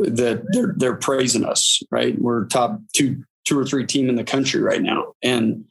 That 0.00 0.44
they're 0.52 0.74
they're 0.76 0.96
praising 0.96 1.44
us, 1.44 1.82
right? 1.90 2.18
We're 2.18 2.46
top 2.46 2.80
two 2.94 3.24
two 3.44 3.58
or 3.58 3.64
three 3.64 3.86
team 3.86 4.08
in 4.08 4.16
the 4.16 4.24
country 4.24 4.60
right 4.60 4.82
now, 4.82 5.14
and 5.22 5.64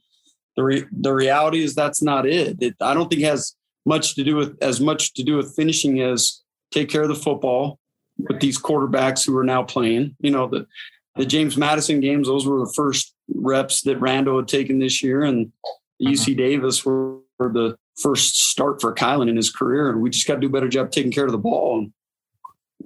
the 0.55 0.63
re- 0.63 0.87
the 0.91 1.13
reality 1.13 1.63
is 1.63 1.75
that's 1.75 2.01
not 2.01 2.25
it. 2.25 2.57
it. 2.61 2.75
I 2.81 2.93
don't 2.93 3.09
think 3.09 3.21
it 3.21 3.25
has 3.25 3.55
much 3.85 4.15
to 4.15 4.23
do 4.23 4.35
with 4.35 4.57
as 4.61 4.79
much 4.79 5.13
to 5.15 5.23
do 5.23 5.37
with 5.37 5.55
finishing 5.55 6.01
as 6.01 6.41
take 6.71 6.89
care 6.89 7.03
of 7.03 7.09
the 7.09 7.15
football 7.15 7.79
with 8.17 8.39
these 8.39 8.61
quarterbacks 8.61 9.25
who 9.25 9.37
are 9.37 9.43
now 9.43 9.63
playing. 9.63 10.15
You 10.19 10.31
know 10.31 10.47
the 10.47 10.67
the 11.15 11.25
James 11.25 11.57
Madison 11.57 11.99
games; 11.99 12.27
those 12.27 12.47
were 12.47 12.59
the 12.59 12.73
first 12.75 13.13
reps 13.33 13.81
that 13.81 13.99
Rando 13.99 14.37
had 14.37 14.47
taken 14.47 14.79
this 14.79 15.03
year, 15.03 15.23
and 15.23 15.51
UC 16.01 16.21
uh-huh. 16.21 16.37
Davis 16.37 16.85
were, 16.85 17.19
were 17.37 17.49
the 17.49 17.77
first 18.01 18.49
start 18.49 18.81
for 18.81 18.93
Kylan 18.93 19.29
in 19.29 19.35
his 19.35 19.51
career. 19.51 19.89
And 19.89 20.01
we 20.01 20.09
just 20.09 20.27
got 20.27 20.35
to 20.35 20.41
do 20.41 20.47
a 20.47 20.51
better 20.51 20.67
job 20.67 20.91
taking 20.91 21.11
care 21.11 21.25
of 21.25 21.31
the 21.31 21.37
ball. 21.37 21.79
And 21.79 21.93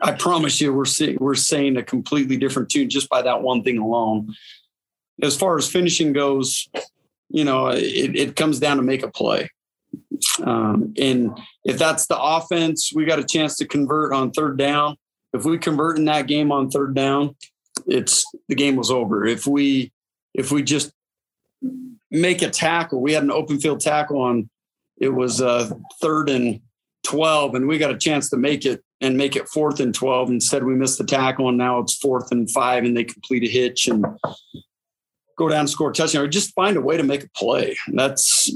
I 0.02 0.12
promise 0.12 0.60
you, 0.60 0.74
we're 0.74 0.86
see, 0.86 1.18
we're 1.18 1.36
saying 1.36 1.78
a 1.78 1.84
completely 1.84 2.38
different 2.38 2.70
tune 2.70 2.90
just 2.90 3.10
by 3.10 3.22
that 3.22 3.42
one 3.42 3.64
thing 3.64 3.78
alone. 3.78 4.34
As 5.22 5.38
far 5.38 5.58
as 5.58 5.70
finishing 5.70 6.12
goes, 6.12 6.68
you 7.30 7.46
know, 7.46 7.68
it, 7.68 8.16
it 8.16 8.36
comes 8.36 8.60
down 8.60 8.78
to 8.78 8.84
make 8.84 9.04
a 9.04 9.10
play. 9.10 9.50
Um, 10.44 10.94
and 10.98 11.38
if 11.64 11.78
that's 11.78 12.08
the 12.08 12.20
offense, 12.20 12.92
we 12.94 13.06
got 13.06 13.20
a 13.20 13.24
chance 13.24 13.56
to 13.58 13.68
convert 13.68 14.14
on 14.14 14.32
third 14.32 14.58
down. 14.58 14.98
If 15.34 15.46
we 15.46 15.58
convert 15.58 15.98
in 15.98 16.06
that 16.06 16.28
game 16.28 16.52
on 16.52 16.70
third 16.70 16.94
down, 16.94 17.36
it's 17.88 18.26
the 18.50 18.56
game 18.56 18.76
was 18.76 18.92
over. 18.92 19.26
If 19.26 19.48
we 19.48 19.92
if 20.34 20.52
we 20.52 20.64
just 20.64 20.92
make 22.12 22.42
a 22.42 22.50
tackle, 22.50 23.02
we 23.02 23.14
had 23.14 23.24
an 23.24 23.32
open 23.32 23.60
field 23.60 23.80
tackle 23.80 24.22
on 24.22 24.50
it 24.98 25.10
was 25.10 25.42
uh, 25.42 25.70
third 26.02 26.30
and 26.30 26.62
12, 27.04 27.56
and 27.56 27.68
we 27.68 27.78
got 27.78 27.92
a 27.92 27.98
chance 27.98 28.30
to 28.30 28.38
make 28.38 28.66
it 28.66 28.84
and 29.02 29.18
make 29.18 29.36
it 29.36 29.50
fourth 29.50 29.80
and 29.80 29.94
12. 29.94 30.30
Instead, 30.30 30.64
we 30.64 30.74
missed 30.74 30.98
the 30.98 31.04
tackle, 31.04 31.50
and 31.50 31.58
now 31.58 31.80
it's 31.80 31.98
fourth 31.98 32.32
and 32.32 32.50
five, 32.50 32.84
and 32.84 32.96
they 32.96 33.04
complete 33.04 33.44
a 33.44 33.48
hitch 33.48 33.88
and 33.88 34.06
go 35.38 35.50
down 35.50 35.62
and 35.62 35.70
score 35.70 35.90
a 35.90 35.94
touchdown, 35.94 36.24
or 36.24 36.28
just 36.28 36.56
find 36.56 36.78
a 36.78 36.82
way 36.82 36.98
to 36.98 37.04
make 37.04 37.24
a 37.24 37.30
play. 37.36 37.76
And 37.88 38.00
That's 38.00 38.50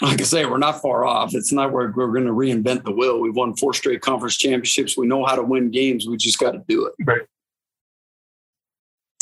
like 0.00 0.20
I 0.20 0.24
say, 0.24 0.44
we're 0.44 0.58
not 0.58 0.80
far 0.80 1.04
off. 1.04 1.34
It's 1.34 1.52
not 1.52 1.72
where 1.72 1.92
we're 1.94 2.12
going 2.12 2.26
to 2.26 2.32
reinvent 2.32 2.84
the 2.84 2.92
wheel. 2.92 3.18
We've 3.18 3.34
won 3.34 3.56
four 3.56 3.74
straight 3.74 4.00
conference 4.00 4.36
championships. 4.36 4.96
We 4.96 5.08
know 5.08 5.24
how 5.24 5.34
to 5.34 5.42
win 5.42 5.70
games. 5.70 6.06
We 6.06 6.16
just 6.16 6.38
got 6.38 6.52
to 6.52 6.62
do 6.68 6.86
it. 6.86 6.94
Right. 7.04 7.22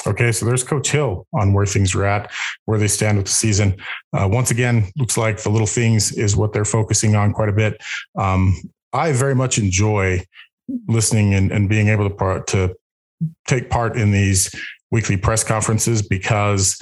Okay, 0.06 0.30
so 0.30 0.46
there's 0.46 0.62
Coach 0.62 0.90
Hill 0.90 1.26
on 1.32 1.52
where 1.52 1.66
things 1.66 1.94
are 1.94 2.04
at, 2.04 2.30
where 2.66 2.78
they 2.78 2.86
stand 2.86 3.18
with 3.18 3.26
the 3.26 3.32
season. 3.32 3.76
Uh, 4.12 4.28
once 4.30 4.50
again, 4.50 4.88
looks 4.96 5.16
like 5.16 5.42
the 5.42 5.50
little 5.50 5.66
things 5.66 6.12
is 6.12 6.36
what 6.36 6.52
they're 6.52 6.64
focusing 6.64 7.16
on 7.16 7.32
quite 7.32 7.48
a 7.48 7.52
bit. 7.52 7.80
Um, 8.16 8.54
I 8.92 9.12
very 9.12 9.34
much 9.34 9.58
enjoy 9.58 10.22
listening 10.88 11.34
and, 11.34 11.50
and 11.50 11.68
being 11.68 11.88
able 11.88 12.08
to 12.08 12.14
part, 12.14 12.46
to 12.48 12.74
take 13.46 13.68
part 13.68 13.96
in 13.96 14.12
these 14.12 14.54
weekly 14.90 15.16
press 15.16 15.42
conferences 15.42 16.06
because 16.06 16.80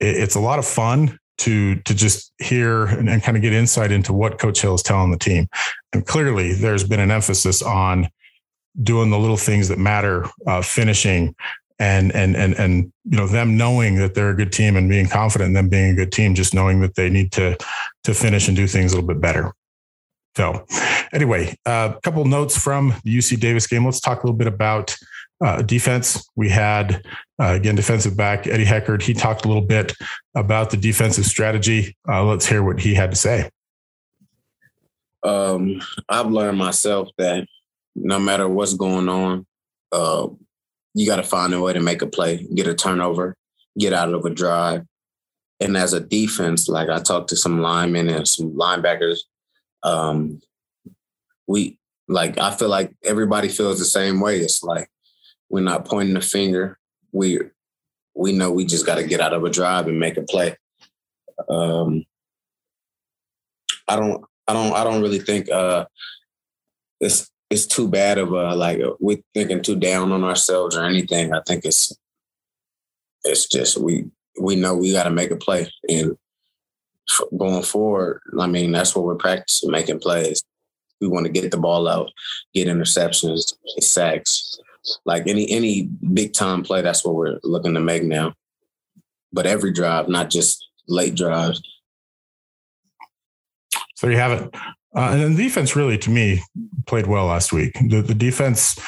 it, 0.00 0.16
it's 0.16 0.34
a 0.34 0.40
lot 0.40 0.58
of 0.58 0.66
fun 0.66 1.18
to 1.36 1.76
to 1.82 1.94
just 1.94 2.32
hear 2.38 2.86
and, 2.86 3.08
and 3.08 3.22
kind 3.22 3.36
of 3.36 3.42
get 3.42 3.52
insight 3.52 3.90
into 3.90 4.12
what 4.12 4.38
Coach 4.38 4.60
Hill 4.60 4.74
is 4.74 4.82
telling 4.82 5.10
the 5.10 5.18
team. 5.18 5.48
And 5.92 6.06
clearly, 6.06 6.54
there's 6.54 6.84
been 6.84 7.00
an 7.00 7.10
emphasis 7.10 7.60
on 7.62 8.08
doing 8.82 9.10
the 9.10 9.18
little 9.18 9.36
things 9.36 9.68
that 9.68 9.78
matter, 9.78 10.26
uh, 10.46 10.62
finishing, 10.62 11.34
and 11.78 12.14
and 12.14 12.36
and 12.36 12.54
and 12.54 12.92
you 13.04 13.16
know 13.16 13.26
them 13.26 13.56
knowing 13.56 13.96
that 13.96 14.14
they're 14.14 14.30
a 14.30 14.36
good 14.36 14.52
team 14.52 14.76
and 14.76 14.88
being 14.88 15.08
confident 15.08 15.48
in 15.48 15.54
them 15.54 15.68
being 15.68 15.90
a 15.90 15.94
good 15.94 16.12
team 16.12 16.34
just 16.34 16.54
knowing 16.54 16.80
that 16.80 16.94
they 16.94 17.10
need 17.10 17.32
to 17.32 17.56
to 18.04 18.14
finish 18.14 18.48
and 18.48 18.56
do 18.56 18.66
things 18.66 18.92
a 18.92 18.96
little 18.96 19.08
bit 19.08 19.20
better. 19.20 19.52
So 20.36 20.64
anyway 21.12 21.56
a 21.66 21.70
uh, 21.70 22.00
couple 22.00 22.24
notes 22.24 22.56
from 22.56 22.94
the 23.04 23.16
uc 23.18 23.38
davis 23.40 23.66
game. 23.66 23.84
Let's 23.84 24.00
talk 24.00 24.22
a 24.22 24.26
little 24.26 24.38
bit 24.38 24.46
about 24.46 24.96
uh, 25.44 25.62
defense. 25.62 26.28
We 26.36 26.48
had 26.48 27.04
uh, 27.40 27.54
again 27.54 27.74
defensive 27.74 28.16
back 28.16 28.46
eddie 28.46 28.64
heckard. 28.64 29.02
He 29.02 29.14
talked 29.14 29.44
a 29.44 29.48
little 29.48 29.66
bit 29.66 29.92
about 30.34 30.70
the 30.70 30.76
defensive 30.76 31.26
strategy. 31.26 31.96
Uh, 32.08 32.24
let's 32.24 32.46
hear 32.46 32.62
what 32.62 32.80
he 32.80 32.94
had 32.94 33.10
to 33.10 33.16
say. 33.16 33.50
Um, 35.24 35.80
i've 36.08 36.30
learned 36.30 36.58
myself 36.58 37.08
that 37.16 37.46
no 37.94 38.18
matter 38.18 38.46
what's 38.46 38.74
going 38.74 39.08
on 39.08 39.46
uh, 39.90 40.28
you 40.94 41.06
got 41.06 41.16
to 41.16 41.22
find 41.22 41.52
a 41.52 41.60
way 41.60 41.72
to 41.72 41.80
make 41.80 42.02
a 42.02 42.06
play, 42.06 42.46
get 42.54 42.66
a 42.66 42.74
turnover, 42.74 43.36
get 43.78 43.92
out 43.92 44.12
of 44.12 44.24
a 44.24 44.30
drive. 44.30 44.82
And 45.60 45.76
as 45.76 45.92
a 45.92 46.00
defense, 46.00 46.68
like 46.68 46.88
I 46.88 47.00
talked 47.00 47.28
to 47.30 47.36
some 47.36 47.60
linemen 47.60 48.08
and 48.08 48.26
some 48.26 48.52
linebackers, 48.52 49.18
um, 49.82 50.40
we 51.46 51.78
like 52.08 52.38
I 52.38 52.50
feel 52.50 52.68
like 52.68 52.94
everybody 53.02 53.48
feels 53.48 53.78
the 53.78 53.84
same 53.84 54.20
way. 54.20 54.38
It's 54.38 54.62
like 54.62 54.88
we're 55.48 55.60
not 55.60 55.84
pointing 55.84 56.14
the 56.14 56.20
finger. 56.20 56.78
We 57.12 57.40
we 58.14 58.32
know 58.32 58.50
we 58.50 58.64
just 58.64 58.86
got 58.86 58.96
to 58.96 59.04
get 59.04 59.20
out 59.20 59.32
of 59.32 59.44
a 59.44 59.50
drive 59.50 59.86
and 59.86 59.98
make 59.98 60.16
a 60.16 60.22
play. 60.22 60.56
Um, 61.48 62.04
I 63.88 63.96
don't, 63.96 64.24
I 64.46 64.52
don't, 64.52 64.72
I 64.72 64.84
don't 64.84 65.02
really 65.02 65.18
think 65.18 65.50
uh, 65.50 65.86
it's 67.00 67.30
it's 67.50 67.66
too 67.66 67.88
bad 67.88 68.18
of 68.18 68.32
a 68.32 68.54
like 68.54 68.80
we 69.00 69.22
thinking 69.34 69.62
too 69.62 69.76
down 69.76 70.12
on 70.12 70.24
ourselves 70.24 70.76
or 70.76 70.84
anything. 70.84 71.32
I 71.32 71.40
think 71.46 71.64
it's 71.64 71.96
it's 73.24 73.46
just 73.46 73.78
we 73.78 74.06
we 74.40 74.56
know 74.56 74.74
we 74.74 74.92
got 74.92 75.04
to 75.04 75.10
make 75.10 75.30
a 75.30 75.36
play 75.36 75.70
and 75.88 76.16
going 77.36 77.62
forward. 77.62 78.20
I 78.38 78.46
mean, 78.46 78.72
that's 78.72 78.94
what 78.94 79.04
we're 79.04 79.14
practicing, 79.14 79.70
making 79.70 80.00
plays. 80.00 80.42
We 81.00 81.08
want 81.08 81.26
to 81.26 81.32
get 81.32 81.50
the 81.50 81.58
ball 81.58 81.86
out, 81.86 82.10
get 82.54 82.68
interceptions, 82.68 83.52
sacks, 83.80 84.58
like 85.04 85.26
any 85.26 85.50
any 85.50 85.82
big 85.82 86.32
time 86.32 86.62
play. 86.62 86.82
That's 86.82 87.04
what 87.04 87.14
we're 87.14 87.38
looking 87.42 87.74
to 87.74 87.80
make 87.80 88.04
now. 88.04 88.34
But 89.32 89.46
every 89.46 89.72
drive, 89.72 90.08
not 90.08 90.30
just 90.30 90.66
late 90.88 91.14
drives. 91.14 91.62
So 93.96 94.08
you 94.08 94.16
have 94.16 94.32
it. 94.32 94.54
Uh, 94.96 95.10
and 95.12 95.36
the 95.36 95.42
defense 95.42 95.74
really, 95.74 95.98
to 95.98 96.10
me, 96.10 96.42
played 96.86 97.06
well 97.06 97.26
last 97.26 97.52
week. 97.52 97.72
The, 97.88 98.00
the 98.00 98.14
defense 98.14 98.78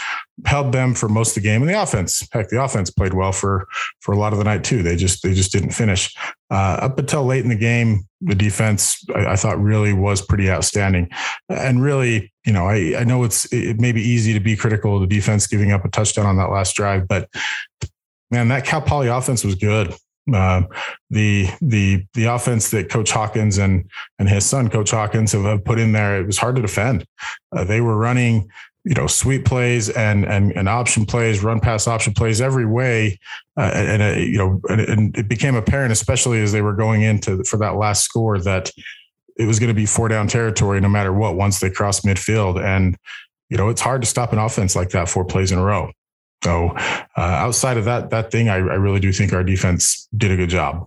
held 0.44 0.70
them 0.70 0.94
for 0.94 1.08
most 1.08 1.36
of 1.36 1.42
the 1.42 1.48
game, 1.48 1.62
and 1.62 1.68
the 1.68 1.80
offense, 1.80 2.26
heck, 2.32 2.48
the 2.48 2.62
offense 2.62 2.90
played 2.90 3.14
well 3.14 3.32
for 3.32 3.66
for 4.00 4.12
a 4.12 4.18
lot 4.18 4.32
of 4.32 4.38
the 4.38 4.44
night 4.44 4.62
too. 4.62 4.82
They 4.82 4.96
just 4.96 5.22
they 5.22 5.34
just 5.34 5.52
didn't 5.52 5.70
finish 5.70 6.14
uh, 6.50 6.78
up 6.82 6.98
until 6.98 7.24
late 7.24 7.42
in 7.42 7.48
the 7.48 7.56
game. 7.56 8.06
The 8.20 8.34
defense, 8.34 9.04
I, 9.14 9.32
I, 9.32 9.36
thought, 9.36 9.60
really 9.60 9.92
was 9.92 10.22
pretty 10.22 10.50
outstanding, 10.50 11.08
and 11.48 11.82
really, 11.82 12.32
you 12.44 12.52
know, 12.52 12.66
I 12.66 12.94
I 12.98 13.04
know 13.04 13.24
it's 13.24 13.52
it 13.52 13.80
may 13.80 13.92
be 13.92 14.02
easy 14.02 14.32
to 14.32 14.40
be 14.40 14.56
critical 14.56 14.94
of 14.94 15.00
the 15.00 15.14
defense 15.14 15.46
giving 15.46 15.72
up 15.72 15.84
a 15.84 15.88
touchdown 15.88 16.26
on 16.26 16.36
that 16.36 16.50
last 16.50 16.76
drive, 16.76 17.08
but 17.08 17.28
man, 18.30 18.48
that 18.48 18.64
Cal 18.64 18.82
Poly 18.82 19.08
offense 19.08 19.44
was 19.44 19.54
good. 19.54 19.94
Uh, 20.32 20.62
the 21.10 21.48
the 21.60 22.04
the 22.14 22.24
offense 22.24 22.70
that 22.70 22.88
Coach 22.88 23.12
Hawkins 23.12 23.58
and 23.58 23.88
and 24.18 24.28
his 24.28 24.44
son 24.44 24.68
Coach 24.68 24.90
Hawkins 24.90 25.32
have 25.32 25.64
put 25.64 25.78
in 25.78 25.92
there, 25.92 26.20
it 26.20 26.26
was 26.26 26.38
hard 26.38 26.56
to 26.56 26.62
defend. 26.62 27.06
Uh, 27.52 27.62
they 27.62 27.80
were 27.80 27.96
running, 27.96 28.50
you 28.84 28.94
know, 28.94 29.06
sweep 29.06 29.44
plays 29.44 29.88
and 29.88 30.24
and 30.24 30.52
and 30.52 30.68
option 30.68 31.06
plays, 31.06 31.44
run 31.44 31.60
pass 31.60 31.86
option 31.86 32.12
plays 32.12 32.40
every 32.40 32.66
way, 32.66 33.18
uh, 33.56 33.70
and, 33.72 34.02
and 34.02 34.02
uh, 34.02 34.18
you 34.18 34.38
know, 34.38 34.60
and, 34.68 34.80
and, 34.80 35.16
it 35.16 35.28
became 35.28 35.54
apparent, 35.54 35.92
especially 35.92 36.42
as 36.42 36.50
they 36.50 36.62
were 36.62 36.74
going 36.74 37.02
into 37.02 37.44
for 37.44 37.56
that 37.58 37.76
last 37.76 38.02
score, 38.02 38.40
that 38.40 38.70
it 39.36 39.46
was 39.46 39.60
going 39.60 39.68
to 39.68 39.74
be 39.74 39.86
four 39.86 40.08
down 40.08 40.26
territory 40.26 40.80
no 40.80 40.88
matter 40.88 41.12
what 41.12 41.36
once 41.36 41.60
they 41.60 41.70
crossed 41.70 42.04
midfield, 42.04 42.60
and 42.60 42.96
you 43.48 43.56
know, 43.56 43.68
it's 43.68 43.80
hard 43.80 44.02
to 44.02 44.08
stop 44.08 44.32
an 44.32 44.40
offense 44.40 44.74
like 44.74 44.90
that 44.90 45.08
four 45.08 45.24
plays 45.24 45.52
in 45.52 45.58
a 45.58 45.64
row. 45.64 45.92
So 46.46 46.76
uh, 47.16 47.20
outside 47.20 47.76
of 47.76 47.86
that 47.86 48.10
that 48.10 48.30
thing, 48.30 48.48
I, 48.48 48.54
I, 48.54 48.78
really 48.78 49.00
do 49.00 49.12
think 49.12 49.32
our 49.32 49.42
defense 49.42 50.08
did 50.16 50.30
a 50.30 50.36
good 50.36 50.48
job. 50.48 50.86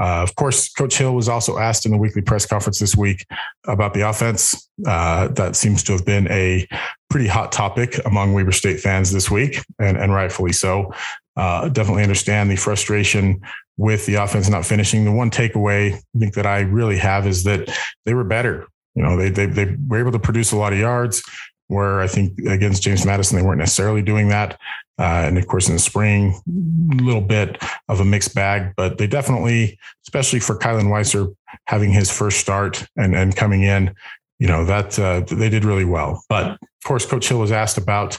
Uh, 0.00 0.22
of 0.22 0.36
course, 0.36 0.72
Coach 0.72 0.96
Hill 0.96 1.12
was 1.12 1.28
also 1.28 1.58
asked 1.58 1.86
in 1.86 1.90
the 1.90 1.98
weekly 1.98 2.22
press 2.22 2.46
conference 2.46 2.78
this 2.78 2.96
week 2.96 3.26
about 3.66 3.94
the 3.94 4.08
offense. 4.08 4.70
Uh, 4.86 5.26
that 5.28 5.56
seems 5.56 5.82
to 5.82 5.92
have 5.92 6.06
been 6.06 6.30
a 6.30 6.68
pretty 7.10 7.26
hot 7.26 7.50
topic 7.50 7.98
among 8.06 8.32
Weber 8.32 8.52
State 8.52 8.78
fans 8.78 9.10
this 9.10 9.28
week, 9.28 9.58
and, 9.80 9.96
and 9.96 10.12
rightfully 10.12 10.52
so. 10.52 10.94
Uh, 11.36 11.68
definitely 11.68 12.04
understand 12.04 12.48
the 12.48 12.54
frustration 12.54 13.40
with 13.76 14.06
the 14.06 14.14
offense 14.14 14.48
not 14.48 14.64
finishing. 14.64 15.04
The 15.04 15.10
one 15.10 15.32
takeaway 15.32 15.94
I 15.94 16.18
think 16.20 16.34
that 16.34 16.46
I 16.46 16.60
really 16.60 16.98
have 16.98 17.26
is 17.26 17.42
that 17.42 17.76
they 18.06 18.14
were 18.14 18.22
better. 18.22 18.68
You 18.94 19.02
know, 19.02 19.16
they, 19.16 19.30
they, 19.30 19.46
they 19.46 19.76
were 19.88 19.98
able 19.98 20.12
to 20.12 20.20
produce 20.20 20.52
a 20.52 20.56
lot 20.56 20.72
of 20.72 20.78
yards 20.78 21.24
where 21.68 22.00
I 22.00 22.06
think 22.06 22.38
against 22.40 22.82
James 22.82 23.06
Madison, 23.06 23.36
they 23.36 23.42
weren't 23.42 23.58
necessarily 23.58 24.02
doing 24.02 24.28
that. 24.28 24.58
Uh, 24.98 25.24
and 25.26 25.38
of 25.38 25.46
course, 25.46 25.68
in 25.68 25.74
the 25.74 25.80
spring, 25.80 26.40
a 26.48 27.02
little 27.02 27.20
bit 27.20 27.60
of 27.88 28.00
a 28.00 28.04
mixed 28.04 28.34
bag, 28.34 28.72
but 28.76 28.98
they 28.98 29.06
definitely, 29.06 29.78
especially 30.06 30.40
for 30.40 30.56
Kylan 30.56 30.84
Weiser 30.84 31.34
having 31.66 31.90
his 31.90 32.10
first 32.10 32.38
start 32.38 32.86
and, 32.96 33.14
and 33.16 33.34
coming 33.34 33.62
in, 33.62 33.94
you 34.38 34.46
know, 34.46 34.64
that 34.64 34.98
uh, 34.98 35.20
they 35.20 35.48
did 35.48 35.64
really 35.64 35.84
well. 35.84 36.22
But 36.28 36.52
of 36.52 36.58
course, 36.84 37.06
Coach 37.06 37.28
Hill 37.28 37.40
was 37.40 37.50
asked 37.50 37.78
about 37.78 38.18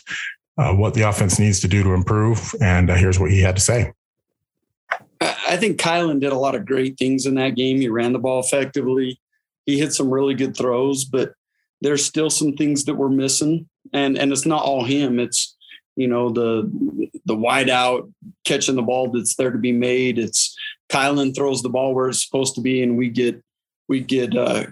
uh, 0.58 0.74
what 0.74 0.94
the 0.94 1.02
offense 1.04 1.40
needs 1.40 1.60
to 1.62 1.68
do 1.68 1.84
to 1.84 1.94
improve. 1.94 2.54
And 2.62 2.90
uh, 2.90 2.96
here's 2.96 3.20
what 3.20 3.32
he 3.32 3.42
had 3.42 3.56
to 3.56 3.62
say. 3.62 3.94
I 5.22 5.58
think 5.58 5.80
Kylan 5.80 6.20
did 6.20 6.34
a 6.34 6.38
lot 6.38 6.56
of 6.56 6.66
great 6.66 6.98
things 6.98 7.26
in 7.26 7.36
that 7.36 7.56
game. 7.56 7.80
He 7.80 7.88
ran 7.88 8.12
the 8.12 8.20
ball 8.20 8.40
effectively. 8.42 9.20
He 9.66 9.80
hit 9.80 9.94
some 9.94 10.10
really 10.10 10.34
good 10.34 10.58
throws, 10.58 11.06
but 11.06 11.34
there's 11.86 12.06
still 12.06 12.30
some 12.30 12.54
things 12.54 12.86
that 12.86 12.96
we're 12.96 13.10
missing, 13.10 13.70
and 13.94 14.18
and 14.18 14.32
it's 14.32 14.46
not 14.46 14.64
all 14.64 14.84
him. 14.84 15.20
It's 15.20 15.56
you 15.96 16.08
know 16.08 16.30
the 16.30 17.10
the 17.26 17.36
wide 17.36 17.70
out 17.70 18.10
catching 18.44 18.76
the 18.76 18.82
ball 18.82 19.12
that's 19.12 19.36
there 19.36 19.52
to 19.52 19.58
be 19.58 19.72
made. 19.72 20.18
It's 20.20 20.56
Kylan 20.90 21.36
throws 21.36 21.62
the 21.62 21.70
ball 21.70 21.94
where 21.94 22.10
it's 22.10 22.24
supposed 22.24 22.56
to 22.56 22.62
be, 22.62 22.84
and 22.84 22.98
we 22.98 23.10
get 23.10 23.42
we 23.88 24.00
get 24.00 24.36
uh, 24.36 24.66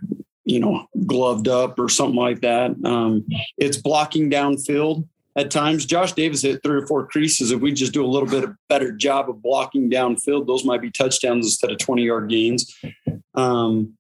you 0.46 0.60
know 0.60 0.88
gloved 1.06 1.48
up 1.48 1.80
or 1.80 1.90
something 1.90 2.20
like 2.20 2.42
that. 2.42 2.72
Um, 2.84 3.26
it's 3.58 3.78
blocking 3.78 4.30
downfield 4.30 5.08
at 5.36 5.52
times. 5.52 5.86
Josh 5.86 6.14
Davis 6.14 6.42
hit 6.42 6.62
three 6.64 6.82
or 6.82 6.88
four 6.88 7.08
creases. 7.08 7.52
If 7.52 7.62
we 7.62 7.72
just 7.72 7.94
do 7.94 8.06
a 8.06 8.08
little 8.08 8.30
bit 8.30 8.50
better 8.70 8.92
job 8.92 9.30
of 9.30 9.42
blocking 9.42 9.90
downfield, 9.90 10.48
those 10.48 10.66
might 10.66 10.82
be 10.82 10.92
touchdowns 10.92 11.46
instead 11.46 11.72
of 11.72 11.78
20 11.78 12.04
yard 12.04 12.30
gains. 12.30 12.76
Um, 13.36 13.98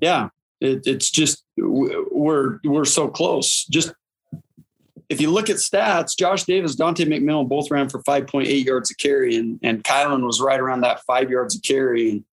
yeah, 0.00 0.28
it, 0.60 0.82
it's 0.86 1.10
just 1.10 1.44
we're 1.56 2.58
we're 2.64 2.84
so 2.84 3.08
close. 3.08 3.64
Just 3.66 3.92
if 5.08 5.20
you 5.20 5.30
look 5.30 5.50
at 5.50 5.56
stats, 5.56 6.16
Josh 6.16 6.44
Davis, 6.44 6.76
Dontae 6.76 7.06
McMillan 7.06 7.48
both 7.48 7.70
ran 7.70 7.88
for 7.88 8.00
5.8 8.02 8.64
yards 8.64 8.90
a 8.90 8.94
carry, 8.94 9.36
and 9.36 9.58
and 9.62 9.82
Kylan 9.82 10.24
was 10.24 10.40
right 10.40 10.60
around 10.60 10.82
that 10.82 11.02
five 11.06 11.30
yards 11.30 11.56
a 11.56 11.60
carry. 11.60 12.10
And 12.10 12.24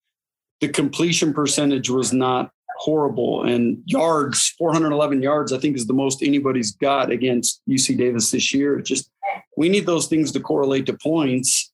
the 0.61 0.69
completion 0.69 1.33
percentage 1.33 1.89
was 1.89 2.13
not 2.13 2.51
horrible, 2.79 3.43
and 3.43 3.81
yards 3.85 4.53
411 4.57 5.21
yards 5.21 5.53
I 5.53 5.57
think 5.57 5.75
is 5.75 5.87
the 5.87 5.93
most 5.93 6.21
anybody's 6.21 6.71
got 6.71 7.11
against 7.11 7.61
UC 7.67 7.97
Davis 7.97 8.31
this 8.31 8.53
year. 8.53 8.79
Just 8.81 9.09
we 9.55 9.69
need 9.69 9.85
those 9.85 10.07
things 10.07 10.31
to 10.33 10.39
correlate 10.39 10.85
to 10.87 10.93
points, 10.93 11.71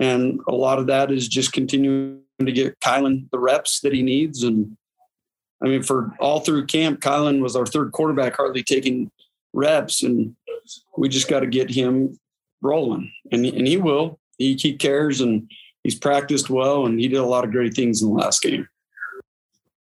and 0.00 0.40
a 0.48 0.54
lot 0.54 0.78
of 0.78 0.86
that 0.86 1.12
is 1.12 1.28
just 1.28 1.52
continuing 1.52 2.22
to 2.40 2.52
get 2.52 2.80
Kylan 2.80 3.30
the 3.30 3.38
reps 3.38 3.80
that 3.80 3.92
he 3.92 4.02
needs 4.02 4.42
and 4.42 4.76
I 5.62 5.68
mean, 5.68 5.82
for 5.82 6.14
all 6.20 6.40
through 6.40 6.66
camp, 6.66 7.00
Kylan 7.00 7.40
was 7.40 7.54
our 7.54 7.66
third 7.66 7.92
quarterback, 7.92 8.36
hardly 8.36 8.62
taking 8.62 9.10
reps, 9.52 10.02
and 10.02 10.34
we 10.96 11.08
just 11.08 11.28
got 11.28 11.40
to 11.40 11.46
get 11.46 11.70
him 11.70 12.18
rolling, 12.62 13.12
and 13.32 13.44
and 13.44 13.66
he 13.66 13.76
will. 13.76 14.18
He, 14.38 14.54
he 14.54 14.76
cares, 14.76 15.20
and 15.20 15.50
he's 15.84 15.98
practiced 15.98 16.48
well, 16.48 16.86
and 16.86 16.98
he 16.98 17.08
did 17.08 17.18
a 17.18 17.24
lot 17.24 17.44
of 17.44 17.50
great 17.50 17.74
things 17.74 18.00
in 18.02 18.08
the 18.08 18.14
last 18.14 18.42
game. 18.42 18.66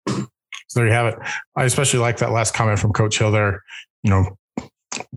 So 0.07 0.81
there 0.81 0.87
you 0.87 0.93
have 0.93 1.13
it. 1.13 1.19
I 1.55 1.63
especially 1.63 1.99
like 1.99 2.17
that 2.17 2.31
last 2.31 2.53
comment 2.53 2.79
from 2.79 2.93
Coach 2.93 3.17
Hill 3.17 3.31
there. 3.31 3.63
You 4.03 4.11
know, 4.11 4.37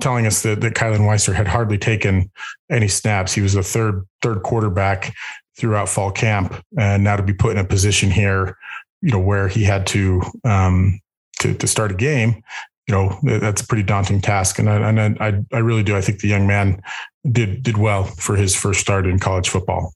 telling 0.01 0.27
us 0.27 0.43
that, 0.43 0.61
that 0.61 0.75
Kylan 0.75 1.01
Weiser 1.01 1.35
had 1.35 1.49
hardly 1.49 1.79
taken 1.79 2.31
any 2.71 2.89
snaps. 2.89 3.33
He 3.33 3.41
was 3.41 3.55
the 3.55 3.63
third 3.63 4.07
third 4.23 4.43
quarterback 4.43 5.13
throughout 5.59 5.89
fall 5.89 6.13
camp, 6.13 6.55
and 6.79 7.03
now 7.03 7.17
to 7.17 7.23
be 7.23 7.35
put 7.35 7.53
in 7.53 7.59
a 7.59 7.65
position 7.65 8.11
here 8.11 8.57
you 9.03 9.11
know, 9.11 9.19
where 9.19 9.49
he 9.49 9.65
had 9.65 9.87
to 9.89 10.23
um, 10.45 11.01
to 11.41 11.55
to 11.55 11.67
start 11.67 11.91
a 11.91 11.95
game, 11.95 12.43
you 12.89 12.95
know, 12.95 13.19
that's 13.23 13.63
a 13.63 13.67
pretty 13.67 13.83
daunting 13.83 14.21
task. 14.21 14.59
And 14.59 14.69
I, 14.69 14.89
and 14.89 15.19
I, 15.21 15.43
I 15.53 15.59
really 15.59 15.83
do. 15.83 15.97
I 15.97 16.01
think 16.01 16.21
the 16.21 16.29
young 16.29 16.47
man 16.47 16.83
did 17.31 17.63
did 17.63 17.77
well 17.77 18.05
for 18.05 18.37
his 18.37 18.55
first 18.55 18.81
start 18.81 19.07
in 19.07 19.19
college 19.19 19.49
football. 19.49 19.93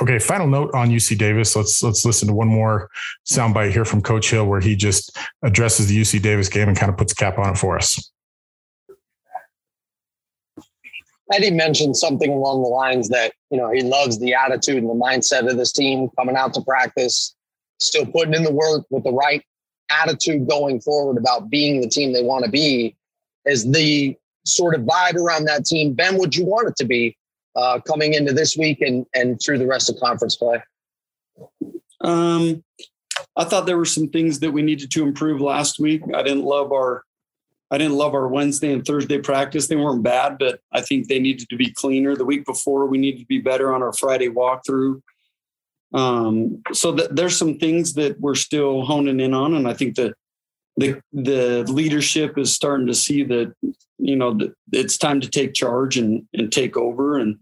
Okay, 0.00 0.18
final 0.18 0.48
note 0.48 0.74
on 0.74 0.90
UC 0.90 1.16
Davis. 1.18 1.54
Let's 1.54 1.82
let's 1.82 2.04
listen 2.04 2.28
to 2.28 2.34
one 2.34 2.48
more 2.48 2.88
soundbite 3.30 3.72
here 3.72 3.84
from 3.84 4.02
Coach 4.02 4.30
Hill, 4.30 4.46
where 4.46 4.60
he 4.60 4.74
just 4.74 5.16
addresses 5.42 5.86
the 5.86 6.00
UC 6.00 6.22
Davis 6.22 6.48
game 6.48 6.68
and 6.68 6.76
kind 6.76 6.90
of 6.90 6.96
puts 6.96 7.12
a 7.12 7.16
cap 7.16 7.38
on 7.38 7.52
it 7.52 7.58
for 7.58 7.76
us. 7.76 8.10
Eddie 11.32 11.50
mentioned 11.50 11.96
something 11.96 12.30
along 12.30 12.62
the 12.62 12.68
lines 12.68 13.08
that 13.10 13.32
you 13.50 13.56
know 13.56 13.70
he 13.70 13.82
loves 13.82 14.18
the 14.18 14.34
attitude 14.34 14.78
and 14.78 14.90
the 14.90 14.94
mindset 14.94 15.48
of 15.48 15.56
this 15.56 15.72
team 15.72 16.08
coming 16.18 16.36
out 16.36 16.52
to 16.54 16.60
practice, 16.62 17.36
still 17.82 18.06
putting 18.06 18.34
in 18.34 18.44
the 18.44 18.52
work 18.52 18.84
with 18.90 19.04
the 19.04 19.12
right 19.12 19.44
attitude 19.90 20.48
going 20.48 20.80
forward 20.80 21.18
about 21.18 21.50
being 21.50 21.80
the 21.80 21.88
team 21.88 22.12
they 22.12 22.22
want 22.22 22.44
to 22.44 22.50
be 22.50 22.96
is 23.44 23.70
the 23.70 24.16
sort 24.44 24.74
of 24.74 24.82
vibe 24.82 25.16
around 25.16 25.44
that 25.44 25.64
team. 25.64 25.92
Ben 25.92 26.18
would 26.18 26.34
you 26.34 26.44
want 26.44 26.68
it 26.68 26.76
to 26.76 26.84
be 26.84 27.16
uh, 27.54 27.80
coming 27.80 28.14
into 28.14 28.32
this 28.32 28.56
week 28.56 28.80
and 28.80 29.06
and 29.14 29.40
through 29.40 29.58
the 29.58 29.66
rest 29.66 29.90
of 29.90 29.96
conference 30.00 30.36
play? 30.36 30.62
Um 32.00 32.64
i 33.36 33.44
thought 33.44 33.66
there 33.66 33.78
were 33.78 33.84
some 33.84 34.08
things 34.08 34.40
that 34.40 34.50
we 34.50 34.62
needed 34.62 34.90
to 34.90 35.02
improve 35.02 35.40
last 35.40 35.78
week. 35.78 36.02
I 36.14 36.22
didn't 36.22 36.44
love 36.44 36.72
our 36.72 37.04
i 37.70 37.78
didn't 37.78 37.96
love 37.96 38.14
our 38.14 38.28
wednesday 38.28 38.72
and 38.72 38.84
thursday 38.84 39.18
practice. 39.18 39.68
They 39.68 39.76
weren't 39.76 40.02
bad 40.02 40.38
but 40.38 40.60
i 40.72 40.80
think 40.80 41.08
they 41.08 41.18
needed 41.18 41.48
to 41.50 41.56
be 41.56 41.70
cleaner. 41.70 42.16
The 42.16 42.24
week 42.24 42.44
before 42.44 42.86
we 42.86 42.98
needed 42.98 43.20
to 43.20 43.26
be 43.26 43.40
better 43.40 43.74
on 43.74 43.82
our 43.82 43.92
friday 43.92 44.28
walkthrough 44.28 45.00
um, 45.94 46.62
so 46.72 46.94
th- 46.94 47.10
there's 47.10 47.36
some 47.36 47.58
things 47.58 47.94
that 47.94 48.18
we're 48.20 48.34
still 48.34 48.82
honing 48.82 49.20
in 49.20 49.34
on, 49.34 49.54
and 49.54 49.68
I 49.68 49.74
think 49.74 49.96
that 49.96 50.14
the 50.76 51.00
the 51.12 51.64
leadership 51.68 52.38
is 52.38 52.54
starting 52.54 52.86
to 52.86 52.94
see 52.94 53.24
that 53.24 53.54
you 53.98 54.16
know 54.16 54.32
that 54.34 54.54
it's 54.72 54.96
time 54.96 55.20
to 55.20 55.28
take 55.28 55.54
charge 55.54 55.98
and 55.98 56.26
and 56.32 56.50
take 56.50 56.76
over. 56.76 57.18
And 57.18 57.38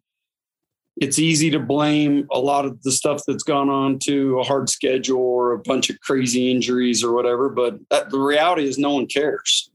it's 0.97 1.19
easy 1.19 1.51
to 1.51 1.59
blame 1.61 2.27
a 2.31 2.39
lot 2.39 2.67
of 2.67 2.83
the 2.83 2.93
stuff 2.93 3.23
that's 3.27 3.45
gone 3.45 3.71
on 3.71 3.99
to 4.01 4.39
a 4.39 4.43
hard 4.43 4.69
schedule 4.69 5.21
or 5.21 5.53
a 5.53 5.59
bunch 5.59 5.89
of 5.89 6.01
crazy 6.01 6.51
injuries 6.51 7.03
or 7.03 7.13
whatever. 7.13 7.49
But 7.49 7.79
that, 7.89 8.11
the 8.11 8.19
reality 8.19 8.69
is, 8.69 8.79
no 8.79 8.95
one 8.95 9.07
cares. 9.07 9.71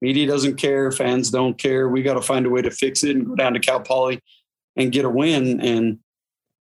Media 0.00 0.26
doesn't 0.26 0.56
care. 0.56 0.90
Fans 0.90 1.30
don't 1.30 1.58
care. 1.58 1.88
We 1.88 2.02
got 2.02 2.14
to 2.14 2.22
find 2.22 2.46
a 2.46 2.50
way 2.50 2.62
to 2.62 2.70
fix 2.70 3.04
it 3.04 3.16
and 3.16 3.26
go 3.26 3.34
down 3.34 3.52
to 3.52 3.60
Cal 3.60 3.80
Poly 3.80 4.22
and 4.76 4.92
get 4.92 5.04
a 5.04 5.10
win. 5.10 5.60
And 5.60 5.98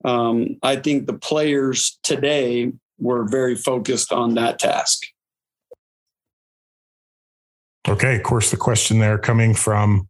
um, 0.07 0.57
I 0.63 0.77
think 0.77 1.05
the 1.05 1.13
players 1.13 1.99
today 2.01 2.71
were 2.97 3.27
very 3.27 3.55
focused 3.55 4.13
on 4.13 4.35
that 4.35 4.57
task. 4.57 5.03
Okay. 7.87 8.15
Of 8.15 8.23
course, 8.23 8.49
the 8.49 8.57
question 8.57 8.99
there 8.99 9.17
coming 9.17 9.53
from 9.53 10.07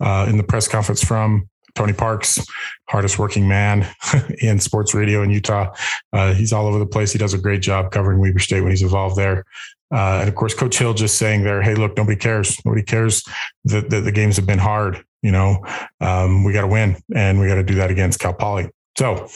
uh, 0.00 0.26
in 0.28 0.38
the 0.38 0.42
press 0.42 0.66
conference 0.66 1.04
from 1.04 1.48
Tony 1.74 1.92
Parks, 1.92 2.44
hardest 2.88 3.18
working 3.18 3.46
man 3.46 3.86
in 4.38 4.60
sports 4.60 4.94
radio 4.94 5.22
in 5.22 5.30
Utah. 5.30 5.74
Uh, 6.12 6.32
he's 6.32 6.52
all 6.52 6.66
over 6.66 6.78
the 6.78 6.86
place. 6.86 7.12
He 7.12 7.18
does 7.18 7.34
a 7.34 7.38
great 7.38 7.60
job 7.60 7.90
covering 7.90 8.20
Weber 8.20 8.38
State 8.38 8.62
when 8.62 8.70
he's 8.70 8.82
involved 8.82 9.16
there. 9.16 9.44
Uh, 9.92 10.20
and 10.20 10.28
of 10.28 10.34
course, 10.34 10.54
Coach 10.54 10.78
Hill 10.78 10.94
just 10.94 11.18
saying 11.18 11.44
there, 11.44 11.60
"Hey, 11.60 11.74
look, 11.74 11.96
nobody 11.96 12.16
cares. 12.16 12.58
Nobody 12.64 12.82
cares 12.82 13.22
that, 13.64 13.90
that 13.90 14.00
the 14.00 14.12
games 14.12 14.36
have 14.36 14.46
been 14.46 14.58
hard. 14.58 15.04
You 15.22 15.32
know, 15.32 15.64
um, 16.00 16.44
we 16.44 16.52
got 16.52 16.62
to 16.62 16.66
win, 16.66 16.96
and 17.14 17.38
we 17.38 17.46
got 17.46 17.56
to 17.56 17.62
do 17.62 17.74
that 17.76 17.90
against 17.90 18.20
Cal 18.20 18.32
Poly." 18.32 18.70
So, 18.96 19.28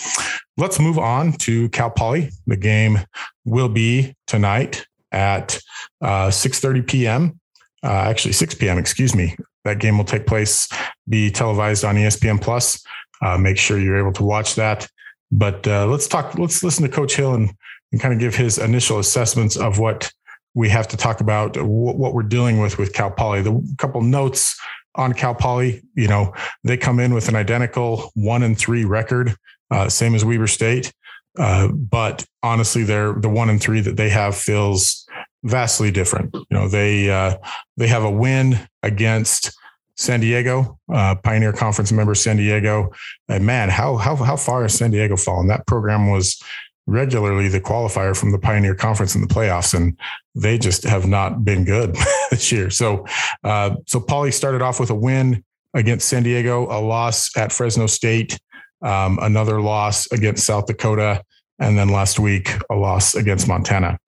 let's 0.57 0.79
move 0.79 0.99
on 0.99 1.33
to 1.33 1.69
Cal 1.71 1.91
Poly. 1.91 2.31
The 2.47 2.57
game 2.57 3.01
will 3.45 3.69
be 3.69 4.15
tonight 4.27 4.87
at 5.13 5.59
uh, 6.01 6.29
6:30 6.29 6.87
p.m. 6.87 7.41
Uh, 7.83 7.89
actually, 7.89 8.33
6 8.33 8.55
p.m. 8.55 8.79
Excuse 8.79 9.15
me. 9.15 9.37
That 9.65 9.79
game 9.79 9.99
will 9.99 10.05
take 10.05 10.27
place, 10.27 10.69
be 11.09 11.31
televised 11.31 11.85
on 11.85 11.97
ESPN 11.97 12.41
Plus. 12.41 12.83
Uh, 13.21 13.37
make 13.37 13.59
sure 13.59 13.79
you're 13.79 13.99
able 13.99 14.13
to 14.15 14.25
watch 14.25 14.55
that. 14.55 14.89
But 15.31 15.67
uh, 15.67 15.87
let's 15.87 16.09
talk. 16.09 16.39
Let's 16.39 16.63
listen 16.63 16.85
to 16.85 16.89
Coach 16.89 17.17
Hill 17.17 17.35
and, 17.35 17.53
and 17.93 18.01
kind 18.01 18.15
of 18.15 18.21
give 18.21 18.35
his 18.35 18.59
initial 18.59 18.99
assessments 18.99 19.57
of 19.57 19.79
what 19.79 20.11
we 20.55 20.69
have 20.69 20.89
to 20.89 20.97
talk 20.97 21.21
about, 21.21 21.57
what, 21.61 21.97
what 21.97 22.15
we're 22.15 22.23
dealing 22.23 22.61
with 22.61 22.79
with 22.79 22.93
Cal 22.93 23.11
Poly. 23.11 23.43
The 23.43 23.75
couple 23.79 24.01
notes 24.01 24.59
on 24.99 25.15
Cal 25.15 25.35
Poly. 25.35 25.83
You 25.95 26.09
know, 26.09 26.35
they 26.65 26.77
come 26.77 27.01
in 27.01 27.15
with 27.15 27.29
an 27.29 27.37
identical 27.37 28.11
one 28.15 28.43
and 28.43 28.59
three 28.59 28.85
record, 28.85 29.35
uh, 29.71 29.89
same 29.89 30.15
as 30.15 30.25
Weber 30.25 30.47
State. 30.47 30.93
Uh, 31.39 31.69
but 31.69 32.27
honestly, 32.43 32.83
they're 32.83 33.13
the 33.13 33.29
one 33.29 33.49
and 33.49 33.61
three 33.61 33.81
that 33.81 33.97
they 33.97 34.11
have 34.11 34.37
feels 34.37 35.07
vastly 35.45 35.91
different. 35.91 36.35
You 36.35 36.47
know, 36.51 36.69
they 36.69 37.11
uh, 37.11 37.37
they 37.77 37.87
have 37.87 38.03
a 38.03 38.11
win 38.11 38.69
against 38.83 39.57
San 39.97 40.21
Diego, 40.21 40.79
uh, 40.93 41.15
Pioneer 41.17 41.53
Conference 41.53 41.93
member 41.93 42.15
San 42.15 42.37
Diego. 42.37 42.91
And 43.29 43.47
man, 43.47 43.69
how 43.69 43.97
how 43.97 44.17
how 44.17 44.37
far 44.37 44.63
has 44.63 44.75
San 44.75 44.91
Diego 44.91 45.17
fallen? 45.17 45.49
That 45.49 45.67
program 45.67 46.11
was 46.11 46.43
regularly 46.89 47.49
the 47.49 47.61
qualifier 47.61 48.17
from 48.17 48.33
the 48.33 48.39
Pioneer 48.39 48.75
Conference 48.75 49.15
in 49.15 49.21
the 49.21 49.27
playoffs, 49.27 49.75
and 49.75 49.97
they 50.35 50.59
just 50.59 50.85
have 50.85 51.07
not 51.07 51.45
been 51.45 51.65
good 51.65 51.95
this 52.31 52.51
year. 52.51 52.71
So, 52.71 53.07
uh, 53.45 53.77
so 53.87 54.01
Poly 54.01 54.33
started 54.33 54.63
off 54.63 54.81
with 54.81 54.91
a 54.91 54.95
win 54.95 55.45
against 55.75 56.09
San 56.09 56.23
Diego, 56.23 56.67
a 56.67 56.81
loss 56.81 57.37
at 57.37 57.53
Fresno 57.53 57.87
State, 57.87 58.39
um, 58.83 59.19
another 59.21 59.61
loss 59.61 60.11
against 60.13 60.47
South 60.47 60.67
Dakota, 60.67 61.23
and 61.59 61.79
then 61.79 61.91
last 61.91 62.19
week 62.19 62.51
a 62.71 62.75
loss 62.75 63.15
against 63.15 63.47
Montana. 63.47 63.99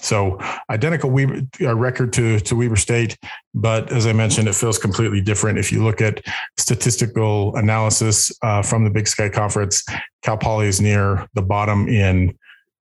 So 0.00 0.38
identical 0.70 1.10
Weber, 1.10 1.42
uh, 1.60 1.74
record 1.74 2.12
to 2.14 2.38
to 2.40 2.56
Weber 2.56 2.76
State, 2.76 3.16
but 3.54 3.90
as 3.92 4.06
I 4.06 4.12
mentioned, 4.12 4.48
it 4.48 4.54
feels 4.54 4.78
completely 4.78 5.20
different. 5.20 5.58
If 5.58 5.72
you 5.72 5.82
look 5.82 6.00
at 6.00 6.24
statistical 6.58 7.54
analysis 7.56 8.30
uh, 8.42 8.62
from 8.62 8.84
the 8.84 8.90
Big 8.90 9.08
Sky 9.08 9.28
Conference, 9.28 9.84
Cal 10.22 10.36
Poly 10.36 10.68
is 10.68 10.80
near 10.80 11.26
the 11.34 11.42
bottom 11.42 11.88
in 11.88 12.36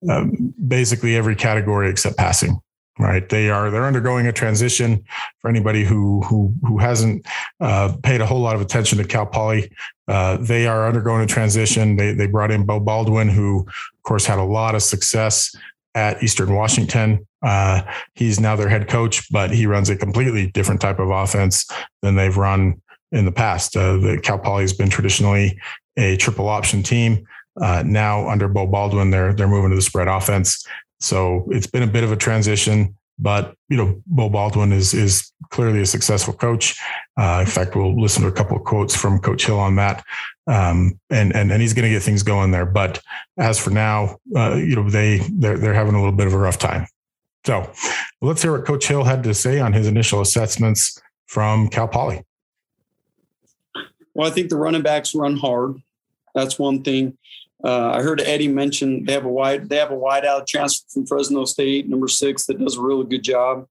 um, 0.10 0.54
basically 0.68 1.16
every 1.16 1.36
category 1.36 1.90
except 1.90 2.18
passing. 2.18 2.60
Right, 3.00 3.28
they 3.28 3.50
are 3.50 3.72
they're 3.72 3.88
undergoing 3.88 4.28
a 4.28 4.32
transition. 4.32 5.04
For 5.40 5.50
anybody 5.50 5.84
who 5.84 6.22
who 6.22 6.54
who 6.62 6.78
hasn't 6.78 7.26
uh, 7.60 7.96
paid 8.04 8.22
a 8.22 8.26
whole 8.26 8.40
lot 8.40 8.56
of 8.56 8.62
attention 8.62 9.00
to 9.00 9.04
Cal 9.04 9.26
Poly, 9.26 9.72
uh, 10.08 10.38
they 10.38 10.68
are 10.68 10.88
undergoing 10.88 11.24
a 11.24 11.26
transition. 11.26 11.96
They 11.96 12.14
they 12.14 12.28
brought 12.28 12.52
in 12.52 12.66
Beau 12.66 12.80
Baldwin, 12.80 13.30
who 13.30 13.62
of 13.62 14.04
course 14.04 14.28
had 14.28 14.38
a 14.38 14.44
lot 14.44 14.76
of 14.76 14.84
success 14.84 15.56
at 15.96 16.22
Eastern 16.24 16.54
Washington. 16.54 17.28
Uh, 17.42 17.82
he's 18.16 18.40
now 18.40 18.56
their 18.56 18.70
head 18.70 18.88
coach, 18.88 19.30
but 19.32 19.52
he 19.52 19.66
runs 19.66 19.90
a 19.90 19.96
completely 19.96 20.50
different 20.52 20.82
type 20.82 21.00
of 21.00 21.10
offense 21.10 21.68
than 22.02 22.16
they've 22.16 22.38
run 22.38 22.82
in 23.12 23.26
the 23.26 23.32
past. 23.32 23.76
Uh, 23.76 23.98
the 23.98 24.20
Cal 24.22 24.40
Poly 24.40 24.64
has 24.64 24.74
been 24.74 24.90
traditionally 24.90 25.60
a 25.98 26.18
triple 26.18 26.48
option 26.48 26.82
team. 26.84 27.26
Uh, 27.62 27.84
now 27.86 28.28
under 28.28 28.48
Beau 28.48 28.66
Baldwin, 28.66 29.12
they're 29.12 29.34
they're 29.34 29.48
moving 29.48 29.70
to 29.70 29.76
the 29.76 29.82
spread 29.82 30.08
offense. 30.08 30.66
So 31.00 31.48
it's 31.52 31.68
been 31.68 31.84
a 31.84 31.88
bit 31.88 32.04
of 32.04 32.12
a 32.12 32.16
transition, 32.16 32.98
but 33.20 33.56
you 33.70 33.78
know, 33.78 34.02
Beau 34.06 34.30
Baldwin 34.30 34.72
is 34.72 34.94
is 34.94 35.32
clearly 35.50 35.82
a 35.82 35.86
successful 35.86 36.34
coach. 36.34 36.80
Uh, 37.18 37.40
in 37.42 37.46
fact, 37.46 37.76
we'll 37.76 38.00
listen 38.00 38.24
to 38.24 38.28
a 38.28 38.32
couple 38.32 38.58
of 38.58 38.64
quotes 38.64 38.96
from 38.96 39.20
Coach 39.20 39.46
Hill 39.46 39.60
on 39.60 39.76
that 39.76 40.04
um, 40.48 41.00
and 41.10 41.36
and 41.36 41.52
and 41.52 41.62
he's 41.62 41.74
going 41.74 41.88
to 41.88 41.90
get 41.90 42.04
things 42.04 42.24
going 42.24 42.52
there. 42.52 42.66
But 42.66 43.02
as 43.38 43.60
for 43.60 43.70
now, 43.70 44.18
uh, 44.36 44.56
you 44.56 44.76
know 44.76 44.90
they 44.90 45.20
they're 45.32 45.58
they're 45.58 45.74
having 45.74 45.96
a 45.96 45.98
little 45.98 46.16
bit 46.16 46.28
of 46.28 46.34
a 46.34 46.38
rough 46.38 46.58
time. 46.58 46.88
So 47.46 47.72
let's 48.22 48.42
hear 48.42 48.52
what 48.52 48.66
Coach 48.66 48.88
Hill 48.88 49.04
had 49.04 49.24
to 49.24 49.34
say 49.34 49.60
on 49.60 49.74
his 49.74 49.88
initial 49.88 50.22
assessments 50.22 51.02
from 51.28 51.68
Cal 51.70 51.88
Poly. 51.88 52.24
Well, 54.14 54.28
I 54.28 54.32
think 54.32 54.50
the 54.50 54.56
running 54.56 54.82
backs 54.82 55.16
run 55.16 55.38
hard. 55.38 55.76
That's 56.36 56.58
one 56.58 56.84
thing. 56.84 57.18
Uh, 57.64 57.92
I 57.92 58.02
heard 58.02 58.20
Eddie 58.20 58.50
mention 58.50 59.06
they 59.06 59.14
have 59.14 59.26
a 59.26 59.30
wide 59.30 59.70
they 59.70 59.78
have 59.78 59.92
a 59.92 59.96
wide 59.96 60.26
out 60.26 60.48
transfer 60.48 60.86
from 60.94 61.06
Fresno 61.06 61.46
State, 61.46 61.88
number 61.88 62.08
six, 62.08 62.46
that 62.46 62.60
does 62.60 62.78
a 62.78 62.82
really 62.82 63.06
good 63.06 63.24
job. 63.24 63.68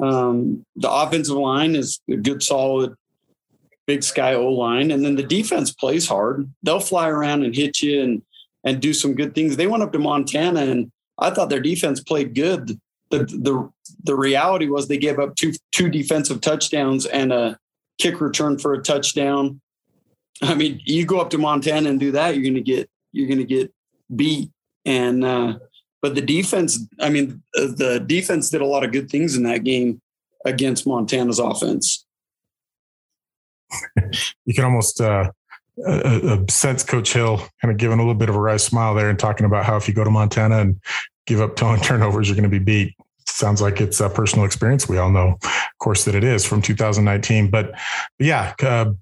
Um, 0.00 0.64
the 0.76 0.90
offensive 0.90 1.36
line 1.36 1.74
is 1.74 2.00
a 2.08 2.16
good, 2.16 2.42
solid 2.42 2.94
Big 3.86 4.02
Sky 4.02 4.34
O 4.34 4.48
line, 4.48 4.90
and 4.90 5.04
then 5.04 5.16
the 5.16 5.22
defense 5.22 5.72
plays 5.72 6.06
hard. 6.06 6.48
They'll 6.62 6.78
fly 6.78 7.08
around 7.08 7.42
and 7.42 7.54
hit 7.54 7.80
you 7.80 8.02
and 8.02 8.22
and 8.64 8.80
do 8.80 8.92
some 8.92 9.14
good 9.14 9.34
things. 9.34 9.56
They 9.56 9.66
went 9.66 9.82
up 9.82 9.92
to 9.92 9.98
Montana, 9.98 10.60
and 10.60 10.92
I 11.18 11.30
thought 11.30 11.48
their 11.48 11.60
defense 11.60 12.00
played 12.00 12.34
good. 12.34 12.78
The 13.10 13.20
the 13.24 13.70
the 14.04 14.14
reality 14.14 14.68
was 14.68 14.86
they 14.86 14.98
gave 14.98 15.18
up 15.18 15.34
two 15.34 15.54
two 15.72 15.88
defensive 15.88 16.40
touchdowns 16.40 17.06
and 17.06 17.32
a 17.32 17.58
kick 17.98 18.20
return 18.20 18.58
for 18.58 18.74
a 18.74 18.82
touchdown. 18.82 19.60
I 20.42 20.54
mean, 20.54 20.80
you 20.84 21.04
go 21.04 21.18
up 21.18 21.30
to 21.30 21.38
Montana 21.38 21.88
and 21.88 21.98
do 21.98 22.12
that, 22.12 22.36
you're 22.36 22.48
gonna 22.48 22.60
get 22.60 22.88
you're 23.18 23.28
gonna 23.28 23.44
get 23.44 23.72
beat. 24.14 24.50
And 24.84 25.24
uh, 25.24 25.58
but 26.00 26.14
the 26.14 26.22
defense, 26.22 26.78
I 27.00 27.10
mean, 27.10 27.42
uh, 27.56 27.68
the 27.76 28.04
defense 28.06 28.48
did 28.50 28.62
a 28.62 28.66
lot 28.66 28.84
of 28.84 28.92
good 28.92 29.10
things 29.10 29.36
in 29.36 29.42
that 29.42 29.64
game 29.64 30.00
against 30.44 30.86
Montana's 30.86 31.38
offense 31.38 32.06
you 34.44 34.54
can 34.54 34.64
almost 34.64 35.00
uh, 35.00 35.30
uh, 35.86 36.38
sense 36.48 36.82
Coach 36.82 37.12
Hill 37.12 37.38
kind 37.60 37.70
of 37.72 37.76
giving 37.76 37.98
a 37.98 38.02
little 38.02 38.14
bit 38.14 38.28
of 38.28 38.34
a 38.34 38.40
wry 38.40 38.56
smile 38.56 38.94
there 38.94 39.10
and 39.10 39.18
talking 39.18 39.46
about 39.46 39.64
how 39.64 39.76
if 39.76 39.88
you 39.88 39.94
go 39.94 40.04
to 40.04 40.10
Montana 40.10 40.58
and 40.58 40.80
give 41.26 41.40
up 41.40 41.56
ton 41.56 41.80
turnovers, 41.82 42.28
you're 42.28 42.36
going 42.36 42.50
to 42.50 42.58
be 42.58 42.58
beat. 42.58 42.94
Sounds 43.26 43.60
like 43.60 43.80
it's 43.80 44.00
a 44.00 44.08
personal 44.08 44.44
experience. 44.44 44.88
We 44.88 44.98
all 44.98 45.10
know, 45.10 45.36
of 45.42 45.78
course, 45.78 46.04
that 46.06 46.14
it 46.14 46.24
is 46.24 46.44
from 46.44 46.62
2019. 46.62 47.50
But 47.50 47.72
yeah, 48.18 48.54
uh, 48.62 48.92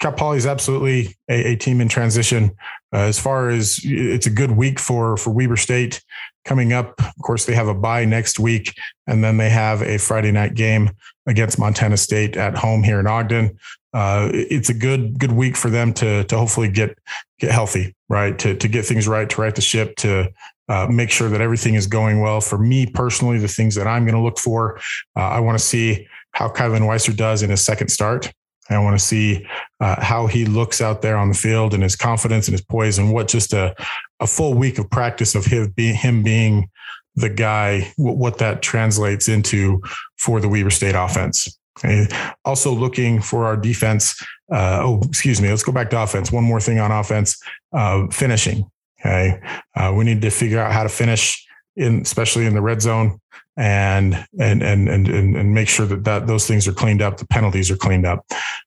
Cal 0.00 0.12
Poly 0.12 0.38
is 0.38 0.46
absolutely 0.46 1.16
a, 1.30 1.52
a, 1.52 1.56
team 1.56 1.80
in 1.80 1.88
transition. 1.88 2.50
Uh, 2.92 2.98
as 2.98 3.18
far 3.18 3.48
as 3.48 3.80
it's 3.84 4.26
a 4.26 4.30
good 4.30 4.50
week 4.50 4.78
for 4.78 5.16
for 5.16 5.30
Weber 5.30 5.56
State 5.56 6.02
coming 6.44 6.72
up. 6.72 6.94
Of 6.98 7.22
course, 7.22 7.46
they 7.46 7.54
have 7.54 7.68
a 7.68 7.74
bye 7.74 8.04
next 8.04 8.38
week, 8.38 8.74
and 9.06 9.22
then 9.22 9.36
they 9.36 9.48
have 9.50 9.82
a 9.82 9.98
Friday 9.98 10.32
night 10.32 10.54
game 10.54 10.90
against 11.26 11.58
Montana 11.58 11.96
State 11.96 12.36
at 12.36 12.56
home 12.56 12.82
here 12.82 13.00
in 13.00 13.06
Ogden 13.06 13.58
uh, 13.94 14.30
it's 14.32 14.70
a 14.70 14.74
good 14.74 15.18
good 15.18 15.32
week 15.32 15.56
for 15.56 15.70
them 15.70 15.92
to 15.92 16.24
to 16.24 16.36
hopefully 16.36 16.68
get 16.68 16.96
get 17.38 17.50
healthy, 17.50 17.94
right? 18.08 18.38
To 18.38 18.54
to 18.54 18.68
get 18.68 18.86
things 18.86 19.06
right, 19.06 19.28
to 19.28 19.40
right 19.40 19.54
the 19.54 19.60
ship, 19.60 19.96
to 19.96 20.32
uh, 20.68 20.86
make 20.90 21.10
sure 21.10 21.28
that 21.28 21.40
everything 21.40 21.74
is 21.74 21.86
going 21.86 22.20
well. 22.20 22.40
For 22.40 22.58
me 22.58 22.86
personally, 22.86 23.38
the 23.38 23.48
things 23.48 23.74
that 23.74 23.86
I'm 23.86 24.04
going 24.04 24.14
to 24.14 24.22
look 24.22 24.38
for, 24.38 24.78
uh, 25.16 25.20
I 25.28 25.40
want 25.40 25.58
to 25.58 25.64
see 25.64 26.06
how 26.32 26.48
Kylan 26.48 26.80
Weiser 26.80 27.14
does 27.14 27.42
in 27.42 27.50
his 27.50 27.62
second 27.62 27.88
start. 27.88 28.32
I 28.72 28.78
want 28.78 28.98
to 28.98 29.04
see 29.04 29.46
uh, 29.80 30.02
how 30.02 30.26
he 30.26 30.44
looks 30.44 30.80
out 30.80 31.02
there 31.02 31.16
on 31.16 31.28
the 31.28 31.34
field 31.34 31.74
and 31.74 31.82
his 31.82 31.96
confidence 31.96 32.48
and 32.48 32.52
his 32.52 32.64
poise, 32.64 32.98
and 32.98 33.12
what 33.12 33.28
just 33.28 33.52
a 33.52 33.74
a 34.20 34.26
full 34.26 34.54
week 34.54 34.78
of 34.78 34.90
practice 34.90 35.34
of 35.34 35.44
him 35.44 35.72
being 35.76 35.94
him 35.94 36.22
being 36.22 36.70
the 37.14 37.28
guy, 37.28 37.92
what 37.96 38.38
that 38.38 38.62
translates 38.62 39.28
into 39.28 39.82
for 40.18 40.40
the 40.40 40.48
Weber 40.48 40.70
State 40.70 40.94
offense. 40.94 41.58
Okay. 41.78 42.06
Also 42.44 42.72
looking 42.72 43.20
for 43.20 43.44
our 43.44 43.56
defense. 43.56 44.20
Uh, 44.52 44.80
oh, 44.82 45.00
excuse 45.04 45.40
me. 45.40 45.48
Let's 45.48 45.62
go 45.62 45.72
back 45.72 45.90
to 45.90 46.02
offense. 46.02 46.30
One 46.30 46.44
more 46.44 46.60
thing 46.60 46.78
on 46.78 46.90
offense: 46.90 47.40
uh, 47.72 48.06
finishing. 48.10 48.70
Okay, 49.00 49.40
uh, 49.74 49.92
we 49.96 50.04
need 50.04 50.22
to 50.22 50.30
figure 50.30 50.60
out 50.60 50.72
how 50.72 50.84
to 50.84 50.88
finish 50.88 51.44
in 51.74 52.02
especially 52.02 52.46
in 52.46 52.54
the 52.54 52.62
red 52.62 52.80
zone 52.82 53.18
and 53.56 54.26
and 54.40 54.62
and 54.62 54.88
and 54.88 55.08
and 55.08 55.54
make 55.54 55.68
sure 55.68 55.86
that, 55.86 56.04
that 56.04 56.26
those 56.26 56.46
things 56.46 56.66
are 56.66 56.72
cleaned 56.72 57.02
up 57.02 57.18
the 57.18 57.26
penalties 57.26 57.70
are 57.70 57.76
cleaned 57.76 58.06
up. 58.06 58.24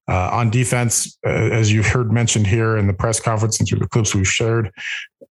Uh, 0.07 0.29
on 0.31 0.49
defense 0.49 1.17
uh, 1.25 1.29
as 1.29 1.71
you've 1.71 1.87
heard 1.87 2.11
mentioned 2.11 2.45
here 2.45 2.77
in 2.77 2.85
the 2.87 2.93
press 2.93 3.19
conference 3.19 3.59
and 3.59 3.67
through 3.67 3.79
the 3.79 3.87
clips 3.87 4.13
we've 4.13 4.27
shared 4.27 4.71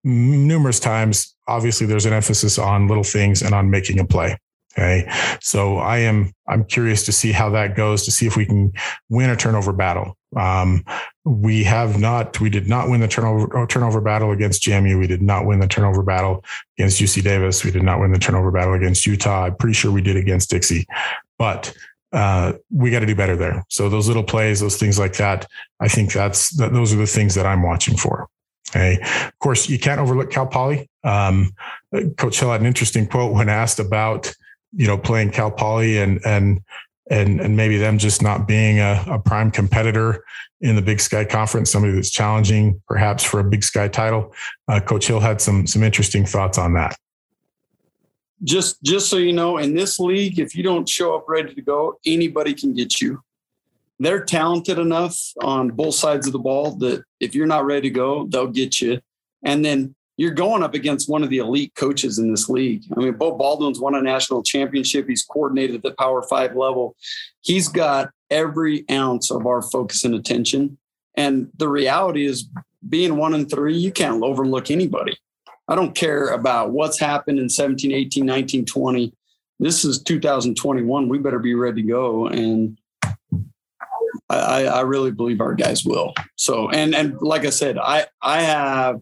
numerous 0.04 0.80
times 0.80 1.36
obviously 1.48 1.86
there's 1.86 2.06
an 2.06 2.12
emphasis 2.12 2.58
on 2.58 2.88
little 2.88 3.04
things 3.04 3.42
and 3.42 3.54
on 3.54 3.70
making 3.70 4.00
a 4.00 4.04
play 4.04 4.36
Okay. 4.72 5.06
So 5.40 5.76
I 5.78 5.98
am, 5.98 6.32
I'm 6.48 6.64
curious 6.64 7.04
to 7.06 7.12
see 7.12 7.32
how 7.32 7.50
that 7.50 7.76
goes 7.76 8.04
to 8.04 8.10
see 8.10 8.26
if 8.26 8.36
we 8.36 8.46
can 8.46 8.72
win 9.10 9.28
a 9.28 9.36
turnover 9.36 9.72
battle. 9.72 10.16
Um, 10.34 10.84
we 11.24 11.62
have 11.64 12.00
not, 12.00 12.40
we 12.40 12.48
did 12.48 12.68
not 12.68 12.88
win 12.88 13.00
the 13.00 13.08
turnover, 13.08 13.54
uh, 13.56 13.66
turnover 13.66 14.00
battle 14.00 14.32
against 14.32 14.62
JMU. 14.62 14.98
We 14.98 15.06
did 15.06 15.20
not 15.20 15.44
win 15.44 15.60
the 15.60 15.68
turnover 15.68 16.02
battle 16.02 16.42
against 16.78 17.00
UC 17.00 17.22
Davis. 17.22 17.64
We 17.64 17.70
did 17.70 17.82
not 17.82 18.00
win 18.00 18.12
the 18.12 18.18
turnover 18.18 18.50
battle 18.50 18.72
against 18.72 19.04
Utah. 19.04 19.44
I'm 19.44 19.56
pretty 19.56 19.74
sure 19.74 19.92
we 19.92 20.00
did 20.00 20.16
against 20.16 20.50
Dixie, 20.50 20.86
but 21.38 21.74
uh, 22.12 22.54
we 22.70 22.90
got 22.90 23.00
to 23.00 23.06
do 23.06 23.14
better 23.14 23.36
there. 23.36 23.64
So 23.68 23.88
those 23.88 24.08
little 24.08 24.24
plays, 24.24 24.60
those 24.60 24.78
things 24.78 24.98
like 24.98 25.14
that, 25.14 25.46
I 25.80 25.88
think 25.88 26.12
that's, 26.12 26.50
that, 26.56 26.72
those 26.72 26.94
are 26.94 26.98
the 26.98 27.06
things 27.06 27.34
that 27.34 27.46
I'm 27.46 27.62
watching 27.62 27.96
for. 27.96 28.28
Okay. 28.70 28.98
Of 29.02 29.38
course, 29.38 29.68
you 29.68 29.78
can't 29.78 30.00
overlook 30.00 30.30
Cal 30.30 30.46
Poly. 30.46 30.88
Um, 31.04 31.52
Coach 32.16 32.40
Hill 32.40 32.52
had 32.52 32.62
an 32.62 32.66
interesting 32.66 33.06
quote 33.06 33.34
when 33.34 33.50
asked 33.50 33.78
about 33.78 34.34
you 34.72 34.86
know, 34.86 34.98
playing 34.98 35.30
Cal 35.30 35.50
Poly 35.50 35.98
and 35.98 36.20
and 36.24 36.60
and 37.10 37.40
and 37.40 37.56
maybe 37.56 37.76
them 37.78 37.98
just 37.98 38.22
not 38.22 38.46
being 38.46 38.78
a, 38.78 39.04
a 39.08 39.18
prime 39.18 39.50
competitor 39.50 40.24
in 40.60 40.76
the 40.76 40.82
Big 40.82 41.00
Sky 41.00 41.24
Conference, 41.24 41.70
somebody 41.70 41.94
that's 41.94 42.10
challenging 42.10 42.80
perhaps 42.86 43.24
for 43.24 43.40
a 43.40 43.44
Big 43.44 43.64
Sky 43.64 43.88
title. 43.88 44.32
Uh, 44.68 44.80
Coach 44.80 45.06
Hill 45.06 45.20
had 45.20 45.40
some 45.40 45.66
some 45.66 45.82
interesting 45.82 46.24
thoughts 46.24 46.58
on 46.58 46.74
that. 46.74 46.96
Just 48.44 48.82
just 48.82 49.10
so 49.10 49.16
you 49.16 49.32
know, 49.32 49.58
in 49.58 49.74
this 49.74 49.98
league, 49.98 50.38
if 50.38 50.54
you 50.54 50.62
don't 50.62 50.88
show 50.88 51.14
up 51.14 51.24
ready 51.28 51.54
to 51.54 51.62
go, 51.62 51.98
anybody 52.06 52.54
can 52.54 52.74
get 52.74 53.00
you. 53.00 53.20
They're 53.98 54.24
talented 54.24 54.78
enough 54.78 55.16
on 55.42 55.68
both 55.68 55.94
sides 55.94 56.26
of 56.26 56.32
the 56.32 56.38
ball 56.38 56.72
that 56.76 57.04
if 57.20 57.34
you're 57.36 57.46
not 57.46 57.66
ready 57.66 57.88
to 57.88 57.94
go, 57.94 58.26
they'll 58.26 58.48
get 58.48 58.80
you. 58.80 59.00
And 59.44 59.64
then 59.64 59.94
you're 60.16 60.32
going 60.32 60.62
up 60.62 60.74
against 60.74 61.08
one 61.08 61.22
of 61.22 61.30
the 61.30 61.38
elite 61.38 61.74
coaches 61.74 62.18
in 62.18 62.30
this 62.30 62.48
league. 62.48 62.84
I 62.96 63.00
mean, 63.00 63.12
Beau 63.14 63.36
Baldwin's 63.36 63.80
won 63.80 63.94
a 63.94 64.02
national 64.02 64.42
championship. 64.42 65.08
He's 65.08 65.24
coordinated 65.24 65.76
at 65.76 65.82
the 65.82 65.94
Power 65.98 66.22
Five 66.22 66.54
level. 66.54 66.96
He's 67.40 67.68
got 67.68 68.10
every 68.30 68.84
ounce 68.90 69.30
of 69.30 69.46
our 69.46 69.62
focus 69.62 70.04
and 70.04 70.14
attention. 70.14 70.78
And 71.16 71.48
the 71.56 71.68
reality 71.68 72.26
is, 72.26 72.48
being 72.88 73.16
one 73.16 73.34
and 73.34 73.50
three, 73.50 73.76
you 73.76 73.92
can't 73.92 74.22
overlook 74.22 74.70
anybody. 74.70 75.16
I 75.68 75.74
don't 75.74 75.94
care 75.94 76.28
about 76.28 76.70
what's 76.70 76.98
happened 76.98 77.38
in 77.38 77.48
17, 77.48 77.92
18, 77.92 78.26
19, 78.26 78.64
20. 78.66 79.12
This 79.60 79.84
is 79.84 80.02
2021. 80.02 81.08
We 81.08 81.18
better 81.18 81.38
be 81.38 81.54
ready 81.54 81.82
to 81.82 81.88
go. 81.88 82.26
And 82.26 82.76
I, 84.28 84.66
I 84.66 84.80
really 84.80 85.10
believe 85.10 85.40
our 85.40 85.54
guys 85.54 85.84
will. 85.84 86.14
So, 86.36 86.70
and 86.70 86.94
and 86.94 87.20
like 87.20 87.44
I 87.44 87.50
said, 87.50 87.78
I 87.78 88.06
I 88.20 88.42
have 88.42 89.00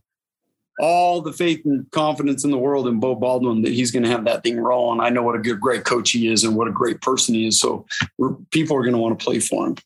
all 0.80 1.20
the 1.20 1.32
faith 1.32 1.60
and 1.64 1.88
confidence 1.90 2.42
in 2.44 2.50
the 2.50 2.58
world 2.58 2.88
in 2.88 2.98
Beau 2.98 3.14
Baldwin 3.14 3.62
that 3.62 3.72
he's 3.72 3.90
going 3.90 4.02
to 4.02 4.08
have 4.08 4.24
that 4.24 4.42
thing 4.42 4.58
rolling. 4.58 5.00
I 5.00 5.10
know 5.10 5.22
what 5.22 5.36
a 5.36 5.38
good, 5.38 5.60
great 5.60 5.84
coach 5.84 6.10
he 6.10 6.32
is 6.32 6.42
and 6.42 6.56
what 6.56 6.68
a 6.68 6.72
great 6.72 7.00
person 7.02 7.34
he 7.34 7.46
is. 7.46 7.60
So 7.60 7.86
people 8.50 8.76
are 8.76 8.82
going 8.82 8.94
to 8.94 8.98
want 8.98 9.18
to 9.18 9.24
play 9.24 9.38
for 9.40 9.66
him. 9.66 9.76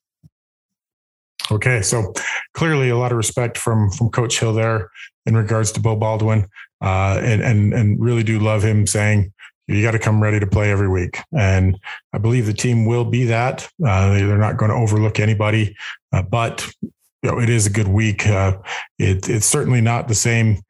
Okay, 1.50 1.82
so 1.82 2.14
clearly 2.54 2.88
a 2.88 2.96
lot 2.96 3.12
of 3.12 3.18
respect 3.18 3.58
from 3.58 3.90
from 3.90 4.08
Coach 4.08 4.40
Hill 4.40 4.54
there 4.54 4.90
in 5.26 5.36
regards 5.36 5.72
to 5.72 5.80
Beau 5.80 5.94
Baldwin, 5.94 6.46
uh, 6.80 7.20
and 7.22 7.42
and 7.42 7.74
and 7.74 8.00
really 8.00 8.22
do 8.22 8.38
love 8.38 8.62
him 8.62 8.86
saying 8.86 9.30
you 9.66 9.82
got 9.82 9.92
to 9.92 9.98
come 9.98 10.22
ready 10.22 10.40
to 10.40 10.46
play 10.46 10.70
every 10.70 10.88
week. 10.88 11.18
And 11.36 11.78
I 12.12 12.18
believe 12.18 12.46
the 12.46 12.54
team 12.54 12.86
will 12.86 13.04
be 13.04 13.24
that. 13.26 13.68
Uh, 13.84 14.14
they're 14.14 14.38
not 14.38 14.56
going 14.56 14.70
to 14.70 14.76
overlook 14.76 15.20
anybody, 15.20 15.76
uh, 16.12 16.22
but 16.22 16.66
you 16.82 17.30
know, 17.30 17.40
it 17.40 17.48
is 17.48 17.66
a 17.66 17.70
good 17.70 17.88
week. 17.88 18.26
Uh, 18.26 18.58
it, 18.98 19.28
it's 19.28 19.46
certainly 19.46 19.80
not 19.80 20.08
the 20.08 20.14
same 20.14 20.60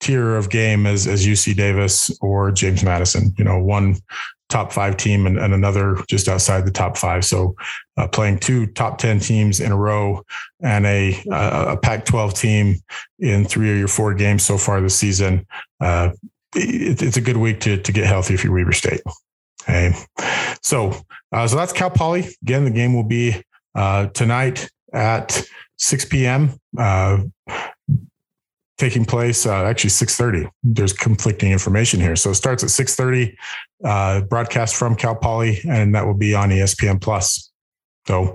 tier 0.00 0.36
of 0.36 0.50
game 0.50 0.86
as 0.86 1.06
as 1.06 1.26
UC 1.26 1.56
Davis 1.56 2.16
or 2.20 2.50
James 2.50 2.82
Madison. 2.84 3.34
You 3.36 3.44
know, 3.44 3.58
one 3.58 3.96
top 4.48 4.72
five 4.72 4.96
team 4.96 5.26
and, 5.26 5.38
and 5.38 5.52
another 5.52 5.96
just 6.08 6.28
outside 6.28 6.64
the 6.64 6.70
top 6.70 6.96
five. 6.96 7.24
So 7.24 7.54
uh, 7.96 8.08
playing 8.08 8.38
two 8.38 8.66
top 8.66 8.98
10 8.98 9.20
teams 9.20 9.60
in 9.60 9.72
a 9.72 9.76
row 9.76 10.24
and 10.62 10.86
a, 10.86 11.22
a 11.30 11.76
Pac 11.76 12.06
12 12.06 12.34
team 12.34 12.76
in 13.18 13.44
three 13.44 13.70
of 13.70 13.78
your 13.78 13.88
four 13.88 14.14
games 14.14 14.44
so 14.44 14.56
far 14.56 14.80
this 14.80 14.96
season. 14.96 15.46
Uh, 15.80 16.10
it, 16.54 17.02
it's 17.02 17.16
a 17.16 17.20
good 17.20 17.36
week 17.36 17.60
to, 17.60 17.76
to 17.76 17.92
get 17.92 18.06
healthy 18.06 18.34
if 18.34 18.42
you're 18.42 18.54
Weber 18.54 18.72
State. 18.72 19.02
Okay. 19.62 19.92
So, 20.62 20.94
uh, 21.30 21.46
so 21.46 21.56
that's 21.56 21.72
Cal 21.72 21.90
Poly. 21.90 22.26
Again, 22.42 22.64
the 22.64 22.70
game 22.70 22.94
will 22.94 23.04
be 23.04 23.42
uh, 23.74 24.06
tonight 24.08 24.70
at 24.94 25.42
6 25.76 26.06
p.m. 26.06 26.58
Uh, 26.76 27.18
taking 28.78 29.04
place 29.04 29.44
uh, 29.44 29.64
actually 29.64 29.90
6.30 29.90 30.48
there's 30.62 30.92
conflicting 30.92 31.52
information 31.52 32.00
here. 32.00 32.16
So 32.16 32.30
it 32.30 32.36
starts 32.36 32.62
at 32.62 32.70
6.30 32.70 33.36
uh, 33.84 34.22
broadcast 34.22 34.76
from 34.76 34.94
cal 34.94 35.14
poly 35.14 35.60
and 35.68 35.94
that 35.94 36.06
will 36.06 36.14
be 36.14 36.34
on 36.34 36.50
espn 36.50 37.00
plus. 37.00 37.50
So 38.06 38.32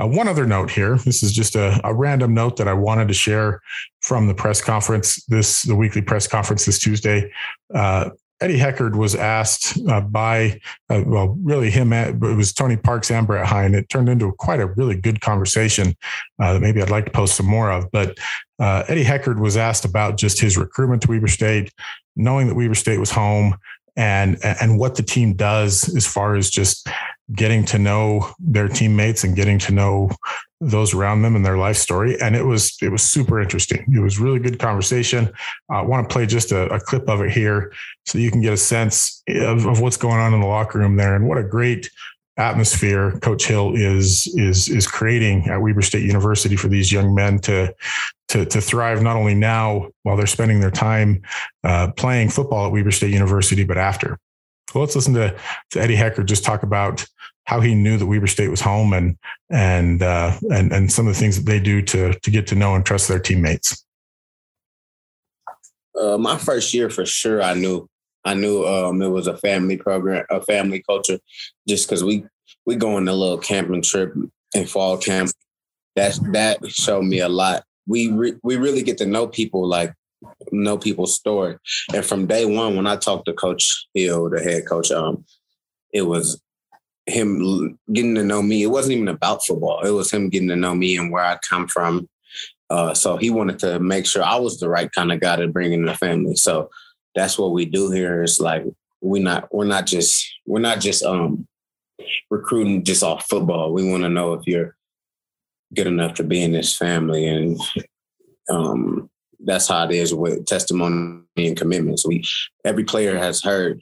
uh, 0.00 0.06
one 0.06 0.28
other 0.28 0.46
note 0.46 0.70
here. 0.70 0.98
This 0.98 1.24
is 1.24 1.32
just 1.32 1.56
a, 1.56 1.80
a, 1.82 1.92
random 1.92 2.32
note 2.32 2.58
that 2.58 2.68
i 2.68 2.72
wanted 2.72 3.08
to 3.08 3.14
share 3.14 3.60
from 4.00 4.28
the 4.28 4.34
press 4.34 4.60
conference 4.60 5.24
this 5.24 5.62
the 5.62 5.74
weekly 5.74 6.02
press 6.02 6.28
conference 6.28 6.64
this 6.64 6.78
tuesday. 6.78 7.32
Uh, 7.74 8.10
Eddie 8.40 8.58
Heckard 8.58 8.96
was 8.96 9.14
asked 9.14 9.78
uh, 9.88 10.00
by, 10.00 10.60
uh, 10.90 11.02
well, 11.06 11.38
really 11.42 11.70
him, 11.70 11.92
it 11.92 12.20
was 12.20 12.52
Tony 12.52 12.76
Parks 12.76 13.10
and 13.10 13.26
Brett 13.26 13.46
Hein. 13.46 13.74
It 13.74 13.88
turned 13.88 14.10
into 14.10 14.30
quite 14.32 14.60
a 14.60 14.66
really 14.66 14.94
good 14.94 15.22
conversation 15.22 15.96
uh, 16.38 16.52
that 16.52 16.60
maybe 16.60 16.82
I'd 16.82 16.90
like 16.90 17.06
to 17.06 17.10
post 17.10 17.36
some 17.36 17.46
more 17.46 17.70
of. 17.70 17.90
But 17.92 18.18
uh, 18.58 18.84
Eddie 18.88 19.04
Heckard 19.04 19.38
was 19.38 19.56
asked 19.56 19.84
about 19.84 20.16
just 20.16 20.40
his 20.40 20.56
recruitment 20.56 21.02
to 21.02 21.08
Weber 21.08 21.28
State, 21.28 21.72
knowing 22.14 22.48
that 22.48 22.54
Weber 22.54 22.74
State 22.74 22.98
was 22.98 23.10
home, 23.10 23.56
and 23.96 24.38
and 24.44 24.78
what 24.78 24.94
the 24.94 25.02
team 25.02 25.34
does 25.34 25.94
as 25.96 26.06
far 26.06 26.36
as 26.36 26.50
just 26.50 26.88
getting 27.34 27.64
to 27.64 27.78
know 27.78 28.30
their 28.38 28.68
teammates 28.68 29.24
and 29.24 29.34
getting 29.34 29.58
to 29.58 29.72
know 29.72 30.10
those 30.60 30.94
around 30.94 31.22
them 31.22 31.36
and 31.36 31.44
their 31.44 31.58
life 31.58 31.76
story. 31.76 32.20
And 32.20 32.36
it 32.36 32.44
was 32.44 32.76
it 32.80 32.90
was 32.90 33.02
super 33.02 33.40
interesting. 33.40 33.84
It 33.94 34.00
was 34.00 34.18
really 34.18 34.38
good 34.38 34.58
conversation. 34.58 35.30
I 35.70 35.82
want 35.82 36.08
to 36.08 36.12
play 36.12 36.26
just 36.26 36.52
a, 36.52 36.66
a, 36.72 36.80
clip 36.80 37.08
of 37.08 37.20
it 37.20 37.30
here 37.30 37.72
so 38.06 38.18
you 38.18 38.30
can 38.30 38.40
get 38.40 38.52
a 38.52 38.58
sense 38.58 39.22
of, 39.28 39.66
of 39.66 39.80
what's 39.80 39.96
going 39.96 40.18
on 40.18 40.32
in 40.32 40.40
the 40.40 40.46
locker 40.46 40.78
room 40.78 40.96
there 40.96 41.14
and 41.14 41.28
what 41.28 41.38
a 41.38 41.42
great 41.42 41.90
atmosphere 42.38 43.18
Coach 43.20 43.46
Hill 43.46 43.74
is 43.74 44.26
is 44.36 44.68
is 44.68 44.86
creating 44.86 45.48
at 45.48 45.60
Weber 45.60 45.82
State 45.82 46.04
University 46.04 46.56
for 46.56 46.68
these 46.68 46.92
young 46.92 47.14
men 47.14 47.38
to 47.40 47.74
to 48.28 48.44
to 48.44 48.60
thrive 48.60 49.02
not 49.02 49.16
only 49.16 49.34
now 49.34 49.88
while 50.02 50.16
they're 50.16 50.26
spending 50.26 50.60
their 50.60 50.70
time 50.70 51.22
uh, 51.64 51.90
playing 51.96 52.28
football 52.28 52.66
at 52.66 52.72
Weber 52.72 52.90
State 52.90 53.12
University, 53.12 53.64
but 53.64 53.78
after. 53.78 54.18
Well, 54.74 54.82
let's 54.82 54.96
listen 54.96 55.14
to, 55.14 55.34
to 55.70 55.80
Eddie 55.80 55.96
Heckard 55.96 56.26
just 56.26 56.44
talk 56.44 56.62
about 56.62 57.06
how 57.44 57.60
he 57.60 57.74
knew 57.74 57.96
that 57.96 58.06
Weber 58.06 58.26
State 58.26 58.48
was 58.48 58.60
home 58.60 58.92
and 58.92 59.16
and 59.50 60.02
uh, 60.02 60.36
and 60.50 60.72
and 60.72 60.92
some 60.92 61.06
of 61.06 61.14
the 61.14 61.18
things 61.18 61.36
that 61.36 61.46
they 61.46 61.60
do 61.60 61.80
to 61.82 62.12
to 62.12 62.30
get 62.30 62.46
to 62.48 62.54
know 62.54 62.74
and 62.74 62.84
trust 62.84 63.08
their 63.08 63.20
teammates. 63.20 63.84
Uh, 65.98 66.18
my 66.18 66.36
first 66.36 66.74
year, 66.74 66.90
for 66.90 67.06
sure, 67.06 67.42
I 67.42 67.54
knew 67.54 67.88
I 68.26 68.34
knew 68.34 68.66
um, 68.66 69.00
it 69.00 69.08
was 69.08 69.28
a 69.28 69.36
family 69.36 69.76
program, 69.76 70.26
a 70.30 70.42
family 70.42 70.82
culture, 70.82 71.18
just 71.68 71.88
because 71.88 72.02
we 72.02 72.24
we 72.66 72.74
go 72.74 72.96
on 72.96 73.06
a 73.06 73.14
little 73.14 73.38
camping 73.38 73.82
trip 73.82 74.12
in 74.54 74.66
fall 74.66 74.98
camp. 74.98 75.30
That 75.94 76.18
that 76.32 76.58
showed 76.68 77.04
me 77.04 77.20
a 77.20 77.28
lot. 77.28 77.64
We 77.86 78.10
re- 78.10 78.38
we 78.42 78.56
really 78.56 78.82
get 78.82 78.98
to 78.98 79.06
know 79.06 79.28
people, 79.28 79.66
like 79.66 79.94
know 80.50 80.76
people's 80.76 81.14
story. 81.14 81.56
And 81.94 82.04
from 82.04 82.26
day 82.26 82.44
one, 82.44 82.76
when 82.76 82.86
I 82.88 82.96
talked 82.96 83.26
to 83.26 83.32
Coach 83.32 83.86
Hill, 83.94 84.28
the 84.28 84.42
head 84.42 84.66
coach, 84.66 84.90
um, 84.90 85.24
it 85.92 86.02
was 86.02 86.42
him 87.06 87.78
getting 87.92 88.16
to 88.16 88.24
know 88.24 88.42
me. 88.42 88.64
It 88.64 88.70
wasn't 88.70 88.96
even 88.96 89.08
about 89.08 89.46
football. 89.46 89.82
It 89.82 89.90
was 89.90 90.10
him 90.10 90.28
getting 90.28 90.48
to 90.48 90.56
know 90.56 90.74
me 90.74 90.96
and 90.96 91.12
where 91.12 91.24
I 91.24 91.38
come 91.48 91.68
from. 91.68 92.08
Uh, 92.68 92.92
so 92.92 93.16
he 93.16 93.30
wanted 93.30 93.60
to 93.60 93.78
make 93.78 94.06
sure 94.06 94.24
I 94.24 94.36
was 94.36 94.58
the 94.58 94.68
right 94.68 94.90
kind 94.90 95.12
of 95.12 95.20
guy 95.20 95.36
to 95.36 95.46
bring 95.46 95.72
in 95.72 95.84
the 95.84 95.94
family. 95.94 96.34
So 96.34 96.68
that's 97.16 97.38
what 97.38 97.50
we 97.50 97.64
do 97.64 97.90
here. 97.90 98.22
It's 98.22 98.38
like 98.38 98.64
we 99.00 99.18
not 99.18 99.52
we're 99.52 99.64
not 99.64 99.86
just 99.86 100.32
we're 100.46 100.60
not 100.60 100.78
just 100.80 101.02
um 101.02 101.48
recruiting 102.30 102.84
just 102.84 103.02
off 103.02 103.26
football. 103.28 103.72
We 103.72 103.90
want 103.90 104.04
to 104.04 104.08
know 104.08 104.34
if 104.34 104.46
you're 104.46 104.76
good 105.74 105.86
enough 105.86 106.14
to 106.14 106.22
be 106.22 106.42
in 106.42 106.52
this 106.52 106.76
family, 106.76 107.26
and 107.26 107.60
um, 108.48 109.10
that's 109.40 109.68
how 109.68 109.84
it 109.84 109.92
is 109.92 110.14
with 110.14 110.46
testimony 110.46 111.24
and 111.36 111.56
commitments. 111.56 112.06
We 112.06 112.24
every 112.64 112.84
player 112.84 113.18
has 113.18 113.42
heard 113.42 113.80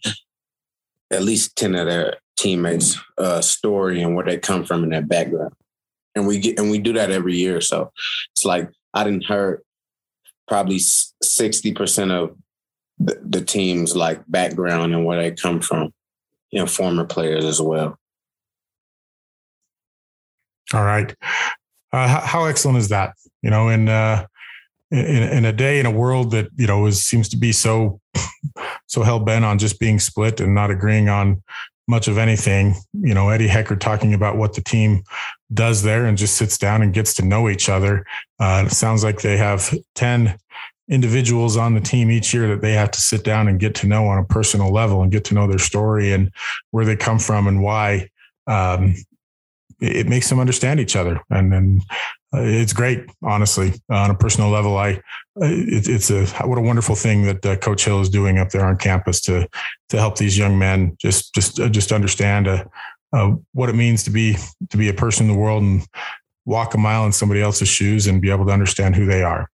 at 1.11 1.23
least 1.23 1.57
ten 1.57 1.75
of 1.75 1.87
their 1.87 2.17
teammates' 2.37 2.99
uh, 3.19 3.41
story 3.41 4.01
and 4.01 4.15
where 4.15 4.25
they 4.25 4.39
come 4.39 4.65
from 4.65 4.85
in 4.85 4.91
their 4.91 5.03
background, 5.03 5.55
and 6.15 6.27
we 6.27 6.39
get 6.39 6.59
and 6.59 6.71
we 6.71 6.79
do 6.79 6.93
that 6.95 7.11
every 7.11 7.37
year. 7.37 7.61
So 7.61 7.93
it's 8.33 8.45
like 8.45 8.71
I 8.95 9.05
didn't 9.05 9.27
heard 9.27 9.63
probably 10.47 10.79
sixty 10.79 11.73
percent 11.73 12.13
of 12.13 12.37
the, 13.05 13.21
the 13.23 13.45
team's 13.45 13.95
like 13.95 14.23
background 14.29 14.95
and 14.95 15.05
where 15.05 15.21
they 15.21 15.31
come 15.31 15.61
from, 15.61 15.93
you 16.51 16.59
know, 16.59 16.67
former 16.67 17.05
players 17.05 17.45
as 17.45 17.61
well. 17.61 17.99
All 20.73 20.85
right. 20.85 21.15
Uh, 21.93 22.09
how, 22.09 22.21
how, 22.21 22.45
excellent 22.47 22.79
is 22.79 22.89
that? 22.89 23.15
You 23.43 23.51
know, 23.51 23.69
in, 23.69 23.89
uh, 23.89 24.27
in, 24.91 25.23
in 25.23 25.45
a 25.45 25.53
day 25.53 25.79
in 25.79 25.87
a 25.87 25.91
world 25.91 26.31
that 26.31 26.49
you 26.57 26.67
know 26.67 26.87
is 26.87 27.03
seems 27.03 27.29
to 27.31 27.37
be 27.37 27.53
so 27.53 28.01
so 28.87 29.03
hell 29.03 29.21
bent 29.21 29.45
on 29.45 29.59
just 29.59 29.79
being 29.79 29.99
split 29.99 30.41
and 30.41 30.55
not 30.55 30.71
agreeing 30.71 31.09
on 31.09 31.43
much 31.87 32.09
of 32.09 32.17
anything. 32.17 32.75
You 32.93 33.15
know, 33.15 33.29
Eddie 33.29 33.49
Heckard 33.49 33.81
talking 33.81 34.15
about 34.15 34.37
what 34.37 34.55
the 34.55 34.63
team 34.63 35.03
does 35.53 35.83
there 35.83 36.07
and 36.07 36.17
just 36.17 36.37
sits 36.37 36.57
down 36.57 36.83
and 36.83 36.95
gets 36.95 37.15
to 37.15 37.25
know 37.25 37.49
each 37.49 37.69
other. 37.69 38.07
Uh, 38.41 38.65
it 38.67 38.73
sounds 38.73 39.05
like 39.05 39.21
they 39.21 39.37
have 39.37 39.73
10 39.95 40.39
individuals 40.89 41.57
on 41.57 41.75
the 41.75 41.81
team 41.81 42.11
each 42.11 42.35
year 42.35 42.49
that 42.49 42.61
they 42.61 42.73
have 42.73 42.91
to 42.91 43.01
sit 43.01 43.25
down 43.25 43.49
and 43.49 43.59
get 43.59 43.75
to 43.75 43.87
know 43.87 44.07
on 44.07 44.19
a 44.19 44.25
personal 44.25 44.71
level 44.71 45.03
and 45.03 45.11
get 45.11 45.25
to 45.25 45.35
know 45.35 45.47
their 45.47 45.59
story 45.59 46.13
and 46.13 46.31
where 46.71 46.85
they 46.85 46.97
come 46.97 47.19
from 47.19 47.47
and 47.47 47.63
why. 47.63 48.09
Um, 48.47 48.95
it 49.81 50.09
makes 50.09 50.29
them 50.29 50.39
understand 50.39 50.81
each 50.81 50.97
other 50.97 51.21
and, 51.31 51.53
and 51.53 51.83
uh, 52.33 52.41
it's 52.41 52.73
great 52.73 53.05
honestly 53.23 53.73
on 53.91 54.11
a 54.11 54.15
personal 54.15 54.49
level 54.51 54.77
i 54.77 54.91
it, 55.37 55.89
it's 55.89 56.11
a 56.11 56.27
what 56.47 56.59
a 56.59 56.63
wonderful 56.63 56.95
thing 56.95 57.25
that 57.25 57.45
uh, 57.45 57.57
coach 57.57 57.85
hill 57.85 58.01
is 58.01 58.09
doing 58.09 58.39
up 58.39 58.51
there 58.51 58.65
on 58.65 58.77
campus 58.77 59.21
to 59.21 59.47
to 59.89 59.99
help 59.99 60.17
these 60.17 60.39
young 60.39 60.59
men 60.59 60.97
just 61.01 61.35
just 61.35 61.61
uh, 61.61 61.69
just 61.69 61.93
understand 61.93 62.47
uh, 62.47 62.65
uh, 63.13 63.33
what 63.53 63.69
it 63.69 63.75
means 63.75 64.03
to 64.05 64.11
be 64.11 64.37
to 64.71 64.77
be 64.77 64.89
a 64.89 64.95
person 64.95 65.29
in 65.29 65.33
the 65.33 65.39
world 65.39 65.63
and 65.63 65.87
walk 66.47 66.75
a 66.75 66.79
mile 66.79 67.05
in 67.07 67.13
somebody 67.13 67.41
else's 67.41 67.69
shoes 67.69 68.07
and 68.07 68.23
be 68.23 68.31
able 68.31 68.47
to 68.47 68.53
understand 68.53 68.95
who 68.95 69.07
they 69.07 69.23
are 69.23 69.51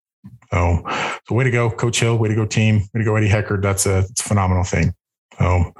so 0.51 0.83
so 1.27 1.35
way 1.35 1.43
to 1.43 1.51
go 1.51 1.69
coach 1.69 1.99
hill 1.99 2.17
way 2.17 2.29
to 2.29 2.35
go 2.35 2.45
team 2.45 2.79
way 2.93 2.99
to 2.99 3.03
go 3.03 3.15
eddie 3.15 3.29
heckard 3.29 3.61
that's 3.61 3.85
a, 3.85 3.99
it's 3.99 4.21
a 4.21 4.23
phenomenal 4.23 4.63
thing 4.63 4.93
so 5.39 5.73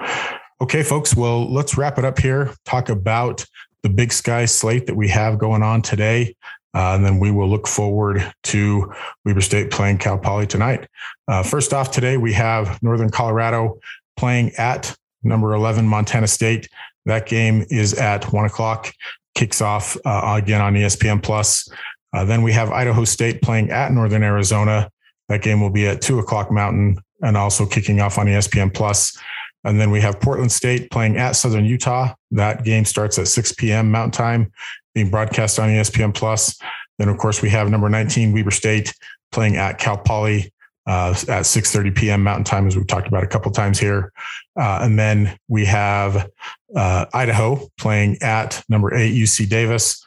okay 0.61 0.83
folks 0.83 1.15
well 1.15 1.51
let's 1.51 1.77
wrap 1.77 1.97
it 1.97 2.05
up 2.05 2.19
here 2.19 2.53
talk 2.65 2.89
about 2.89 3.45
the 3.83 3.89
big 3.89 4.11
sky 4.11 4.45
slate 4.45 4.87
that 4.87 4.95
we 4.95 5.07
have 5.07 5.39
going 5.39 5.63
on 5.63 5.81
today. 5.81 6.35
Uh, 6.75 6.93
and 6.95 7.03
then 7.03 7.19
we 7.19 7.31
will 7.31 7.49
look 7.49 7.67
forward 7.67 8.31
to 8.43 8.91
Weber 9.25 9.41
State 9.41 9.71
playing 9.71 9.97
Cal 9.97 10.19
Poly 10.19 10.45
tonight. 10.45 10.87
Uh, 11.27 11.41
first 11.41 11.73
off, 11.73 11.89
today 11.89 12.17
we 12.17 12.33
have 12.33 12.81
Northern 12.83 13.09
Colorado 13.09 13.79
playing 14.17 14.51
at 14.57 14.95
number 15.23 15.53
11 15.53 15.87
Montana 15.87 16.27
State. 16.27 16.69
That 17.05 17.25
game 17.25 17.65
is 17.69 17.95
at 17.95 18.31
one 18.31 18.45
o'clock, 18.45 18.93
kicks 19.33 19.61
off 19.61 19.97
uh, 20.05 20.35
again 20.37 20.61
on 20.61 20.75
ESPN 20.75 21.23
Plus. 21.23 21.67
Uh, 22.13 22.25
then 22.25 22.41
we 22.41 22.51
have 22.53 22.71
Idaho 22.71 23.03
State 23.03 23.41
playing 23.41 23.69
at 23.69 23.91
Northern 23.91 24.23
Arizona. 24.23 24.89
That 25.27 25.41
game 25.41 25.61
will 25.61 25.69
be 25.69 25.87
at 25.87 26.01
two 26.01 26.19
o'clock 26.19 26.51
Mountain 26.51 26.99
and 27.21 27.37
also 27.37 27.65
kicking 27.65 27.99
off 28.01 28.17
on 28.17 28.25
ESPN 28.25 28.73
Plus. 28.73 29.17
And 29.63 29.79
then 29.79 29.91
we 29.91 30.01
have 30.01 30.19
Portland 30.19 30.51
State 30.51 30.89
playing 30.89 31.17
at 31.17 31.33
Southern 31.33 31.65
Utah. 31.65 32.13
That 32.31 32.63
game 32.63 32.85
starts 32.85 33.19
at 33.19 33.27
6 33.27 33.53
p.m. 33.53 33.91
Mountain 33.91 34.11
Time, 34.11 34.51
being 34.95 35.09
broadcast 35.09 35.59
on 35.59 35.69
ESPN 35.69 36.13
Plus. 36.13 36.57
Then, 36.97 37.09
of 37.09 37.17
course, 37.17 37.41
we 37.41 37.49
have 37.49 37.69
number 37.69 37.89
19 37.89 38.33
Weber 38.33 38.51
State 38.51 38.93
playing 39.31 39.57
at 39.57 39.77
Cal 39.77 39.97
Poly 39.97 40.53
uh, 40.87 41.11
at 41.27 41.43
6:30 41.43 41.95
p.m. 41.95 42.23
Mountain 42.23 42.45
Time, 42.45 42.67
as 42.67 42.75
we've 42.75 42.87
talked 42.87 43.07
about 43.07 43.23
a 43.23 43.27
couple 43.27 43.51
times 43.51 43.79
here. 43.79 44.11
Uh, 44.59 44.79
and 44.81 44.97
then 44.97 45.37
we 45.47 45.65
have 45.65 46.29
uh, 46.75 47.05
Idaho 47.13 47.67
playing 47.77 48.17
at 48.21 48.63
number 48.69 48.95
eight 48.95 49.13
UC 49.13 49.49
Davis, 49.49 50.03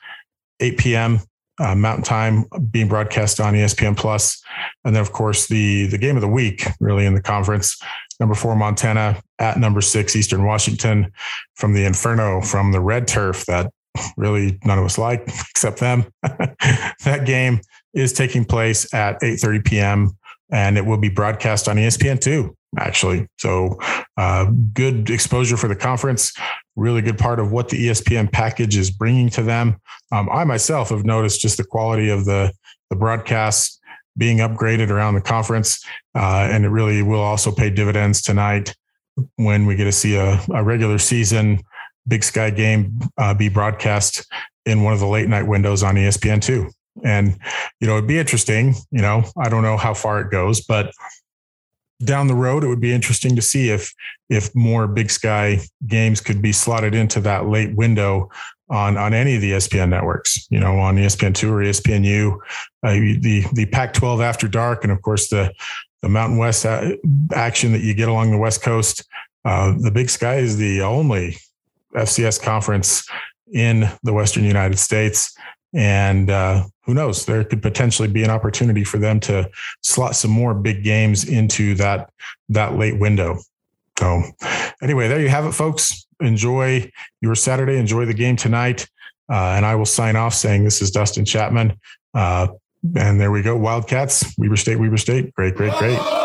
8 0.61 0.79
p.m. 0.79 1.21
Uh, 1.61 1.75
Mountain 1.75 2.05
Time, 2.05 2.45
being 2.71 2.89
broadcast 2.89 3.39
on 3.39 3.55
ESPN 3.55 4.39
And 4.85 4.97
then, 4.97 5.03
of 5.03 5.13
course, 5.13 5.47
the 5.47 5.87
the 5.87 5.99
game 5.99 6.17
of 6.17 6.23
the 6.23 6.29
week, 6.29 6.65
really 6.81 7.05
in 7.05 7.15
the 7.15 7.23
conference, 7.23 7.79
number 8.19 8.35
four 8.35 8.57
Montana 8.57 9.23
at 9.39 9.59
number 9.59 9.81
six 9.81 10.17
Eastern 10.17 10.45
Washington 10.45 11.13
from 11.57 11.75
the 11.75 11.85
Inferno 11.85 12.41
from 12.41 12.73
the 12.73 12.81
red 12.81 13.07
turf 13.07 13.45
that 13.47 13.71
really 14.17 14.59
none 14.65 14.79
of 14.79 14.85
us 14.85 14.97
like 14.97 15.23
except 15.51 15.79
them. 15.79 16.07
that 16.23 17.25
game 17.27 17.61
is 17.95 18.13
taking 18.13 18.45
place 18.45 18.93
at 18.95 19.21
8:30 19.21 19.65
p.m. 19.65 20.11
and 20.51 20.79
it 20.79 20.87
will 20.87 20.99
be 20.99 21.11
broadcast 21.11 21.69
on 21.69 21.77
ESPN2 21.77 22.55
actually. 22.79 23.27
So 23.39 23.79
uh, 24.17 24.47
good 24.73 25.11
exposure 25.11 25.57
for 25.57 25.69
the 25.69 25.77
conference. 25.77 26.33
Really 26.77 27.03
good 27.03 27.19
part 27.19 27.39
of 27.39 27.53
what 27.53 27.69
the 27.69 27.89
ESPN 27.89 28.33
package 28.33 28.77
is 28.77 28.91
bringing 28.91 29.29
to 29.31 29.43
them. 29.43 29.77
Um, 30.11 30.29
I 30.31 30.45
myself 30.45 30.89
have 30.91 31.05
noticed 31.05 31.41
just 31.41 31.59
the 31.59 31.65
quality 31.65 32.09
of 32.09 32.25
the 32.25 32.53
the 32.91 32.97
broadcast 32.97 33.81
being 34.17 34.39
upgraded 34.39 34.91
around 34.91 35.15
the 35.15 35.21
conference. 35.21 35.83
Uh, 36.15 36.49
and 36.51 36.65
it 36.65 36.69
really 36.69 37.03
will 37.03 37.21
also 37.21 37.51
pay 37.51 37.71
dividends 37.71 38.21
tonight 38.21 38.75
when 39.37 39.67
we 39.67 39.77
get 39.77 39.85
to 39.85 39.93
see 39.93 40.17
a, 40.17 40.41
a 40.53 40.63
regular 40.63 40.99
season 40.99 41.61
Big 42.07 42.25
Sky 42.25 42.51
game 42.51 42.99
uh, 43.17 43.33
be 43.33 43.49
broadcast 43.49 44.27
in 44.67 44.83
one 44.83 44.93
of 44.93 45.01
the 45.01 45.07
late 45.07 45.29
night 45.29 45.47
windows 45.47 45.83
on 45.83 45.95
ESPN2. 45.95 46.71
And, 47.05 47.39
you 47.81 47.87
know, 47.87 47.97
it'd 47.97 48.09
be 48.09 48.19
interesting. 48.19 48.75
You 48.91 49.03
know, 49.03 49.25
I 49.39 49.49
don't 49.49 49.63
know 49.63 49.77
how 49.77 49.95
far 49.95 50.21
it 50.21 50.31
goes, 50.31 50.61
but 50.61 50.93
down 52.05 52.27
the 52.27 52.35
road, 52.35 52.65
it 52.65 52.69
would 52.69 52.81
be 52.81 52.93
interesting 52.93 53.37
to 53.37 53.43
see 53.43 53.71
if 53.71 53.93
if 54.29 54.55
more 54.55 54.87
Big 54.87 55.11
Sky 55.11 55.61
games 55.87 56.21
could 56.21 56.41
be 56.41 56.53
slotted 56.53 56.95
into 56.95 57.21
that 57.21 57.47
late 57.47 57.75
window 57.75 58.31
on 58.71 58.97
on 58.97 59.15
any 59.15 59.37
of 59.37 59.43
the 59.43 59.53
ESPN 59.53 59.91
networks. 59.91 60.47
You 60.51 60.61
know, 60.61 60.79
on 60.79 60.97
ESPN 60.97 61.35
two 61.35 61.53
or 61.53 61.63
ESPNU, 61.63 62.37
uh, 62.83 62.93
the 62.93 63.45
the 63.53 63.67
Pac-12 63.67 64.23
after 64.23 64.49
dark, 64.49 64.85
and 64.85 64.93
of 64.93 65.03
course 65.03 65.29
the 65.29 65.53
the 66.03 66.09
Mountain 66.09 66.39
West 66.39 66.67
action 67.33 67.73
that 67.73 67.83
you 67.83 67.95
get 67.95 68.09
along 68.09 68.31
the 68.31 68.39
West 68.39 68.63
Coast. 68.63 69.05
Uh, 69.45 69.75
the 69.79 69.91
Big 69.91 70.11
Sky 70.11 70.37
is 70.37 70.57
the 70.57 70.83
only 70.83 71.37
FCS 71.95 72.43
conference 72.43 73.09
in 73.53 73.89
the 74.03 74.13
Western 74.13 74.45
United 74.45 74.79
States. 74.79 75.37
And 75.75 76.31
uh, 76.31 76.65
who 76.85 76.95
knows, 76.95 77.25
there 77.25 77.45
could 77.45 77.63
potentially 77.63 78.09
be 78.09 78.23
an 78.25 78.31
opportunity 78.31 78.85
for 78.85 78.99
them 78.99 79.21
to 79.21 79.51
slot 79.83 80.17
some 80.17 80.31
more 80.31 80.55
big 80.55 80.85
games 80.85 81.25
into 81.29 81.75
that 81.77 82.11
that 82.51 82.77
late 82.77 82.99
window. 82.99 83.39
So, 83.99 84.23
anyway, 84.83 85.09
there 85.09 85.21
you 85.21 85.29
have 85.29 85.45
it, 85.45 85.53
folks 85.53 86.07
enjoy 86.23 86.91
your 87.21 87.35
Saturday, 87.35 87.79
enjoy 87.79 88.07
the 88.07 88.15
game 88.15 88.37
tonight. 88.37 88.89
Uh, 89.31 89.55
and 89.57 89.65
I 89.65 89.75
will 89.75 89.87
sign 89.87 90.17
off 90.17 90.35
saying 90.35 90.65
this 90.65 90.83
is 90.83 90.91
Dustin 90.91 91.25
Chapman. 91.25 91.79
Uh, 92.15 92.49
and 92.97 93.21
there 93.21 93.31
we 93.31 93.43
go. 93.43 93.57
Wildcats, 93.57 94.35
Weber 94.39 94.57
State, 94.57 94.77
Weber 94.77 94.97
State. 94.97 95.35
Great, 95.35 95.55
great, 95.55 95.73
great. 95.75 96.22